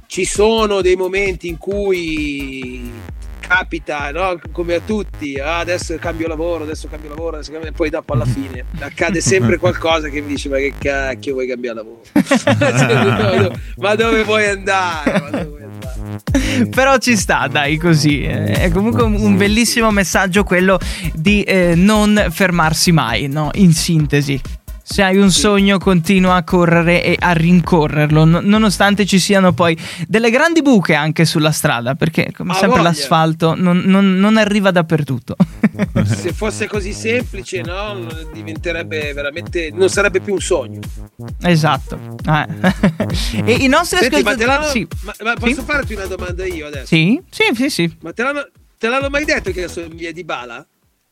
ci 0.08 0.24
sono 0.24 0.80
dei 0.80 0.96
momenti 0.96 1.48
in 1.48 1.58
cui 1.58 2.90
capita, 3.38 4.10
no? 4.10 4.40
come 4.52 4.74
a 4.76 4.80
tutti, 4.80 5.38
ah, 5.38 5.58
adesso 5.58 5.94
cambio 5.98 6.26
lavoro, 6.26 6.64
adesso 6.64 6.88
cambio 6.88 7.10
lavoro, 7.10 7.36
adesso 7.36 7.52
cambio... 7.52 7.70
poi 7.72 7.90
dopo 7.90 8.14
alla 8.14 8.24
fine 8.24 8.64
accade 8.80 9.20
sempre 9.20 9.58
qualcosa 9.60 10.08
che 10.08 10.22
mi 10.22 10.28
dice 10.28 10.48
ma 10.48 10.56
che 10.56 10.72
cacchio 10.78 11.34
vuoi 11.34 11.46
cambiare 11.46 11.76
lavoro? 11.76 12.00
ma 13.76 13.94
dove 13.96 14.24
vuoi 14.24 14.46
andare? 14.46 15.20
Ma 15.20 15.28
dove 15.28 15.44
vuoi 15.44 15.62
andare? 15.62 16.68
Però 16.70 16.96
ci 16.96 17.14
sta, 17.14 17.46
dai, 17.46 17.76
così. 17.76 18.22
È 18.22 18.70
comunque 18.70 19.02
un, 19.02 19.36
bellissimo 19.36 19.90
messaggio 19.90 20.42
quello 20.42 20.78
di 21.12 21.42
eh, 21.42 21.74
non 21.74 22.28
fermarsi 22.30 22.92
mai, 22.92 23.28
no? 23.28 23.50
In 23.54 23.72
sintesi 23.72 24.40
se 24.88 25.02
hai 25.02 25.18
un 25.18 25.30
sogno 25.30 25.76
continua 25.76 26.36
a 26.36 26.44
correre 26.44 27.04
e 27.04 27.14
a 27.18 27.32
rincorrerlo, 27.32 28.24
nonostante 28.24 29.04
ci 29.04 29.18
siano 29.18 29.52
poi 29.52 29.76
delle 30.06 30.30
grandi 30.30 30.62
buche 30.62 30.94
anche 30.94 31.26
sulla 31.26 31.50
strada, 31.50 31.94
perché 31.94 32.32
come 32.34 32.52
ah, 32.52 32.54
sempre 32.54 32.78
voglia. 32.78 32.88
l'asfalto 32.88 33.54
non, 33.54 33.82
non, 33.84 34.18
non, 34.18 34.38
arriva 34.38 34.70
dappertutto. 34.70 35.36
Se 36.06 36.32
fosse 36.32 36.66
così 36.66 36.94
semplice, 36.94 37.60
no? 37.60 38.06
Diventerebbe 38.32 39.12
veramente... 39.12 39.70
non 39.74 39.90
sarebbe 39.90 40.20
più 40.20 40.32
un 40.32 40.40
sogno. 40.40 40.80
Esatto. 41.42 42.16
Eh. 42.26 43.44
e 43.44 43.52
i 43.52 43.68
nostri 43.68 43.98
Senti, 43.98 44.14
ascoltatori... 44.16 44.46
Ma, 44.46 44.64
sì. 44.64 44.88
ma, 45.02 45.14
ma 45.22 45.34
posso 45.34 45.60
sì? 45.60 45.66
farti 45.66 45.94
una 45.94 46.06
domanda 46.06 46.46
io 46.46 46.66
adesso? 46.66 46.86
Sì, 46.86 47.20
sì, 47.28 47.44
sì. 47.54 47.68
sì. 47.68 47.96
Ma 48.00 48.14
te 48.14 48.22
l'hanno, 48.22 48.48
te 48.78 48.88
l'hanno 48.88 49.10
mai 49.10 49.26
detto 49.26 49.50
che 49.50 49.68
sono 49.68 49.84
in 49.84 49.96
via 49.96 50.12
di 50.12 50.24
Bala? 50.24 50.66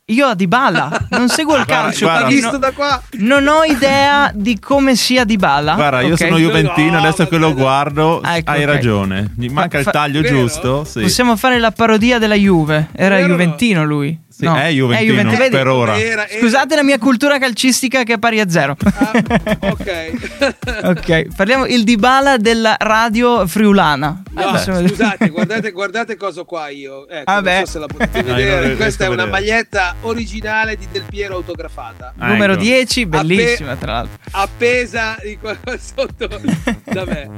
Io 0.09 0.25
a 0.25 0.35
Dybala 0.35 1.07
non 1.09 1.27
seguo 1.27 1.57
il 1.57 1.65
calcio, 1.65 2.05
guarda, 2.05 2.27
visto 2.27 2.51
no, 2.51 2.57
da 2.59 2.71
qua. 2.71 3.01
non 3.17 3.45
ho 3.45 3.63
idea 3.65 4.31
di 4.33 4.57
come 4.57 4.95
sia 4.95 5.25
Dybala. 5.25 5.73
Guarda, 5.73 5.99
io 5.99 6.13
okay. 6.13 6.29
sono 6.29 6.39
Juventino, 6.39 6.91
no, 6.91 6.99
adesso 6.99 7.27
che 7.27 7.35
lo 7.35 7.53
guardo, 7.53 8.21
ah, 8.21 8.37
ecco, 8.37 8.51
hai 8.51 8.63
okay. 8.63 8.73
ragione. 8.73 9.33
Gli 9.35 9.49
manca 9.49 9.81
fa, 9.81 9.89
il 9.89 9.91
taglio 9.91 10.21
fa, 10.21 10.27
giusto? 10.29 10.85
Sì. 10.85 11.01
Possiamo 11.01 11.35
fare 11.35 11.59
la 11.59 11.71
parodia 11.71 12.19
della 12.19 12.35
Juve. 12.35 12.87
Era 12.93 13.15
vero 13.15 13.33
Juventino 13.33 13.83
lui. 13.83 14.17
Sì, 14.37 14.45
no. 14.45 14.55
È 14.55 14.69
Juventino, 14.69 15.13
è 15.13 15.23
Juventino 15.23 15.49
per 15.49 15.67
ora. 15.67 15.99
Era, 15.99 16.27
era... 16.27 16.39
Scusate 16.39 16.75
la 16.75 16.83
mia 16.83 16.99
cultura 16.99 17.39
calcistica 17.39 18.03
che 18.03 18.13
è 18.13 18.19
pari 18.19 18.39
a 18.39 18.47
zero. 18.47 18.77
Ah, 18.83 19.11
ok. 19.61 20.11
ok, 20.93 21.35
parliamo 21.35 21.65
il 21.65 21.83
Dybala 21.83 22.37
della 22.37 22.75
radio 22.77 23.47
friulana. 23.47 24.21
No, 24.29 24.55
eh, 24.55 24.59
scusate, 24.59 25.29
guardate, 25.29 25.71
guardate 25.71 26.15
cosa 26.17 26.43
qua 26.43 26.69
io. 26.69 27.09
Ecco, 27.09 27.31
ah, 27.31 27.39
non 27.39 27.61
so 27.61 27.65
se 27.65 27.79
la 27.79 27.87
potete 27.87 28.21
vedere. 28.21 28.75
Questa 28.75 29.05
è 29.05 29.07
una 29.07 29.25
vedere. 29.25 29.31
maglietta 29.31 29.95
originale 30.01 30.75
di 30.75 30.87
Del 30.91 31.05
Piero 31.09 31.37
autografata. 31.37 32.13
Ah, 32.19 32.27
Numero 32.27 32.53
ecco. 32.53 32.61
10, 32.61 33.05
bellissima 33.07 33.71
Appe- 33.71 33.81
tra 33.83 33.91
l'altro. 33.91 34.17
Appesa 34.29 35.17
di 35.23 35.35
qua 35.39 35.57
sotto 35.81 36.27
da 36.27 37.05
me. 37.05 37.29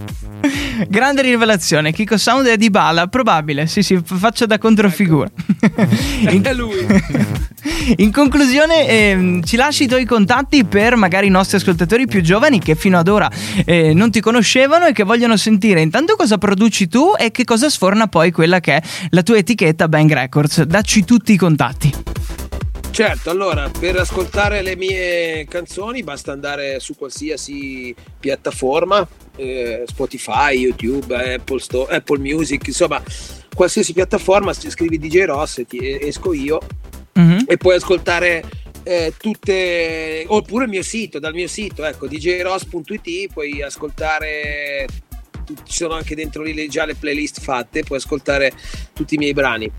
Grande 0.90 1.22
rivelazione, 1.22 1.94
Kiko 1.94 2.18
Sound 2.18 2.48
è 2.48 2.58
Dybala, 2.58 3.08
probabile. 3.08 3.68
Sì, 3.68 3.84
sì, 3.84 3.98
faccio 4.04 4.46
da 4.46 4.58
controfigura. 4.58 5.30
Ecco. 5.62 6.50
è 6.50 6.54
lui. 6.54 6.88
In 7.98 8.12
conclusione, 8.12 8.88
eh, 8.88 9.42
ci 9.44 9.56
lasci 9.56 9.84
i 9.84 9.88
tuoi 9.88 10.06
contatti 10.06 10.66
per 10.66 10.96
magari 10.96 11.28
i 11.28 11.30
nostri 11.30 11.58
ascoltatori 11.58 12.08
più 12.08 12.22
giovani 12.22 12.60
che 12.60 12.76
fino 12.76 12.98
ad 12.98 13.08
ora 13.08 13.30
eh, 13.66 13.94
non 13.94 14.12
ti 14.12 14.20
conoscevano 14.20 14.86
e 14.86 14.92
che 14.92 15.04
vogliono 15.04 15.38
sentire 15.38 15.82
intanto 15.82 16.16
cosa 16.16 16.38
produci 16.38 16.88
tu 16.88 17.14
e 17.18 17.32
che 17.32 17.44
cosa 17.44 17.70
sforna 17.70 18.08
poi 18.08 18.32
quella 18.32 18.60
che 18.60 18.78
è 18.78 18.82
la 19.10 19.24
tua 19.24 19.38
etichetta 19.38 19.88
Bang 19.88 20.12
Records. 20.12 20.64
Dacci 20.64 21.04
tutti 21.06 21.34
i 21.34 21.38
contatti. 21.38 21.94
Certo, 22.92 23.30
allora 23.30 23.70
per 23.70 23.96
ascoltare 23.98 24.62
le 24.62 24.76
mie 24.76 25.46
canzoni 25.48 26.04
basta 26.04 26.32
andare 26.32 26.80
su 26.80 26.96
qualsiasi 26.96 27.96
piattaforma, 28.20 29.08
eh, 29.38 29.84
Spotify, 29.86 30.58
YouTube, 30.58 31.36
Apple, 31.36 31.60
Store, 31.60 31.96
Apple 31.96 32.18
Music, 32.18 32.68
insomma 32.68 33.02
qualsiasi 33.60 33.92
piattaforma, 33.92 34.54
scrivi 34.54 34.98
DJ 34.98 35.26
Ross 35.26 35.64
ti 35.68 36.00
esco 36.00 36.32
io 36.32 36.62
mm-hmm. 37.20 37.40
e 37.46 37.58
puoi 37.58 37.76
ascoltare 37.76 38.42
eh, 38.84 39.14
tutte, 39.18 40.24
oppure 40.26 40.64
il 40.64 40.70
mio 40.70 40.82
sito, 40.82 41.20
dal 41.20 41.34
mio 41.34 41.50
sito, 41.50 41.84
ecco, 41.84 42.08
djross.it, 42.08 43.34
puoi 43.34 43.62
ascoltare, 43.62 44.88
ci 45.46 45.76
sono 45.76 45.96
anche 45.96 46.16
dentro 46.16 46.42
lì 46.42 46.70
già 46.70 46.86
le 46.86 46.96
playlist 46.96 47.42
fatte, 47.42 47.84
puoi 47.84 47.98
ascoltare 47.98 48.54
tutti 48.94 49.16
i 49.16 49.18
miei 49.18 49.34
brani. 49.34 49.70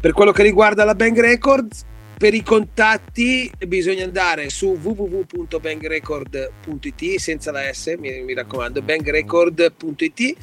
Per 0.00 0.12
quello 0.12 0.32
che 0.32 0.42
riguarda 0.42 0.82
la 0.82 0.96
Bang 0.96 1.20
Records, 1.20 1.84
per 2.18 2.34
i 2.34 2.42
contatti 2.42 3.50
bisogna 3.66 4.02
andare 4.02 4.50
su 4.50 4.76
www.bangrecord.it 4.82 7.18
senza 7.18 7.52
la 7.52 7.72
S, 7.72 7.94
mi, 7.96 8.22
mi 8.22 8.34
raccomando, 8.34 8.82
bangrecord.it. 8.82 10.36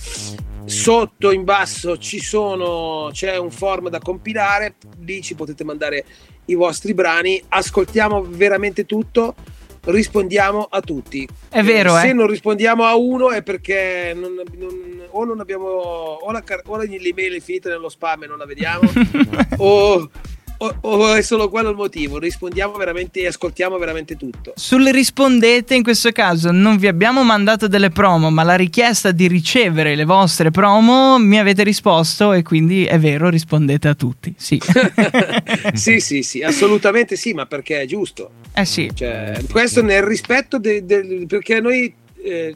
Sotto 0.63 1.31
in 1.31 1.43
basso 1.43 1.97
ci 1.97 2.19
sono, 2.19 3.09
c'è 3.11 3.35
un 3.37 3.51
form 3.51 3.89
da 3.89 3.99
compilare, 3.99 4.75
lì 5.01 5.21
ci 5.21 5.35
potete 5.35 5.65
mandare 5.65 6.05
i 6.45 6.53
vostri 6.55 6.93
brani, 6.93 7.43
ascoltiamo 7.49 8.25
veramente 8.27 8.85
tutto, 8.85 9.35
rispondiamo 9.83 10.65
a 10.69 10.79
tutti. 10.79 11.27
È 11.49 11.61
vero, 11.61 11.97
Se 11.97 12.07
eh? 12.07 12.13
non 12.13 12.27
rispondiamo 12.27 12.85
a 12.85 12.95
uno 12.95 13.31
è 13.31 13.43
perché 13.43 14.13
non, 14.15 14.41
non, 14.55 15.01
o 15.09 15.25
non 15.25 15.41
abbiamo 15.41 15.67
o, 15.67 16.31
la, 16.31 16.41
o 16.67 16.77
l'email 16.77 17.33
è 17.33 17.41
finita 17.41 17.67
nello 17.69 17.89
spam 17.89 18.23
e 18.23 18.27
non 18.27 18.37
la 18.37 18.45
vediamo 18.45 18.89
o 19.57 20.09
o, 20.57 20.75
o, 20.81 21.13
è 21.13 21.21
solo 21.21 21.49
quello 21.49 21.69
il 21.69 21.75
motivo? 21.75 22.17
Rispondiamo 22.17 22.73
veramente 22.73 23.21
e 23.21 23.27
ascoltiamo 23.27 23.77
veramente 23.77 24.15
tutto. 24.15 24.53
Sulle 24.55 24.91
rispondete, 24.91 25.75
in 25.75 25.83
questo 25.83 26.11
caso 26.11 26.51
non 26.51 26.77
vi 26.77 26.87
abbiamo 26.87 27.23
mandato 27.23 27.67
delle 27.67 27.89
promo, 27.89 28.29
ma 28.29 28.43
la 28.43 28.55
richiesta 28.55 29.11
di 29.11 29.27
ricevere 29.27 29.95
le 29.95 30.05
vostre 30.05 30.51
promo 30.51 31.17
mi 31.17 31.39
avete 31.39 31.63
risposto 31.63 32.33
e 32.33 32.43
quindi 32.43 32.85
è 32.85 32.99
vero, 32.99 33.29
rispondete 33.29 33.87
a 33.87 33.95
tutti. 33.95 34.33
Sì, 34.37 34.59
sì, 35.73 35.99
sì, 35.99 36.23
sì, 36.23 36.41
assolutamente 36.41 37.15
sì, 37.15 37.33
ma 37.33 37.45
perché 37.45 37.81
è 37.81 37.85
giusto. 37.85 38.31
Eh 38.53 38.65
sì. 38.65 38.89
Cioè, 38.93 39.41
questo 39.49 39.81
nel 39.81 40.03
rispetto 40.03 40.57
del... 40.57 40.83
De, 40.83 41.25
perché 41.27 41.59
noi... 41.59 41.93
Eh, 42.21 42.55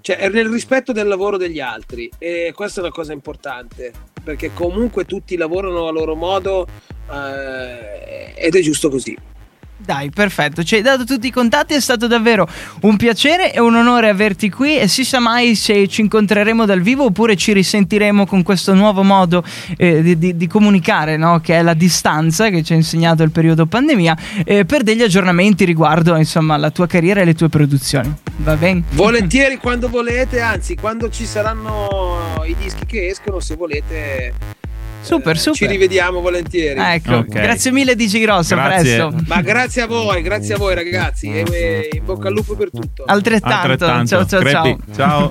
cioè 0.00 0.16
è 0.16 0.28
nel 0.28 0.50
rispetto 0.50 0.92
del 0.92 1.08
lavoro 1.08 1.38
degli 1.38 1.60
altri 1.60 2.10
e 2.18 2.52
questa 2.54 2.80
è 2.80 2.82
una 2.82 2.92
cosa 2.92 3.14
importante 3.14 3.90
perché 4.22 4.52
comunque 4.52 5.06
tutti 5.06 5.34
lavorano 5.36 5.86
a 5.86 5.92
loro 5.92 6.14
modo 6.14 6.66
eh, 7.10 8.32
ed 8.36 8.54
è 8.54 8.60
giusto 8.60 8.88
così. 8.88 9.16
Dai, 9.84 10.08
perfetto, 10.08 10.62
ci 10.64 10.76
hai 10.76 10.82
dato 10.82 11.04
tutti 11.04 11.26
i 11.26 11.30
contatti, 11.30 11.74
è 11.74 11.80
stato 11.80 12.06
davvero 12.06 12.48
un 12.82 12.96
piacere 12.96 13.52
e 13.52 13.60
un 13.60 13.74
onore 13.74 14.08
averti 14.08 14.48
qui 14.48 14.78
e 14.78 14.88
si 14.88 15.04
sa 15.04 15.18
mai 15.18 15.54
se 15.56 15.88
ci 15.88 16.00
incontreremo 16.00 16.64
dal 16.64 16.80
vivo 16.80 17.04
oppure 17.04 17.36
ci 17.36 17.52
risentiremo 17.52 18.24
con 18.24 18.42
questo 18.42 18.72
nuovo 18.72 19.02
modo 19.02 19.44
eh, 19.76 20.00
di, 20.00 20.16
di, 20.16 20.36
di, 20.38 20.46
comunicare, 20.46 21.18
no? 21.18 21.40
che 21.40 21.58
è 21.58 21.62
la 21.62 21.74
distanza 21.74 22.48
che 22.48 22.62
ci 22.62 22.72
ha 22.72 22.76
insegnato 22.76 23.22
il 23.24 23.30
periodo 23.30 23.66
pandemia, 23.66 24.16
eh, 24.46 24.64
per 24.64 24.84
degli 24.84 25.02
aggiornamenti 25.02 25.66
riguardo 25.66 26.16
insomma 26.16 26.56
la 26.56 26.70
tua 26.70 26.86
carriera 26.86 27.20
e 27.20 27.26
le 27.26 27.34
tue 27.34 27.50
produzioni. 27.50 28.10
Va 28.36 28.56
bene? 28.56 28.84
Volentieri 28.92 29.58
quando 29.58 29.90
volete, 29.90 30.40
anzi 30.40 30.76
quando 30.76 31.10
ci 31.10 31.26
saranno 31.26 32.42
i 32.46 32.56
dischi 32.58 32.86
che 32.86 33.08
escono, 33.08 33.38
se 33.38 33.54
volete 33.54 34.32
Super, 35.04 35.38
super. 35.38 35.58
Ci 35.58 35.66
rivediamo 35.66 36.20
volentieri. 36.20 36.80
Ecco, 36.80 37.16
okay. 37.16 37.42
grazie 37.42 37.70
mille 37.70 37.94
di 37.94 38.08
Gigrosso, 38.08 38.54
presto. 38.54 39.14
Ma 39.26 39.42
grazie 39.42 39.82
a 39.82 39.86
voi, 39.86 40.22
grazie 40.22 40.54
a 40.54 40.58
voi 40.58 40.74
ragazzi 40.74 41.26
e 41.30 41.90
in 41.92 42.04
bocca 42.04 42.28
al 42.28 42.34
lupo 42.34 42.54
per 42.56 42.70
tutto. 42.70 43.04
Altrettanto. 43.06 43.84
Altrettanto. 43.84 44.06
Ciao 44.06 44.26
ciao 44.26 44.40
Crepi. 44.40 44.76
ciao. 44.94 45.30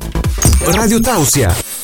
Radio 0.66 1.00
Tausia 1.00 1.83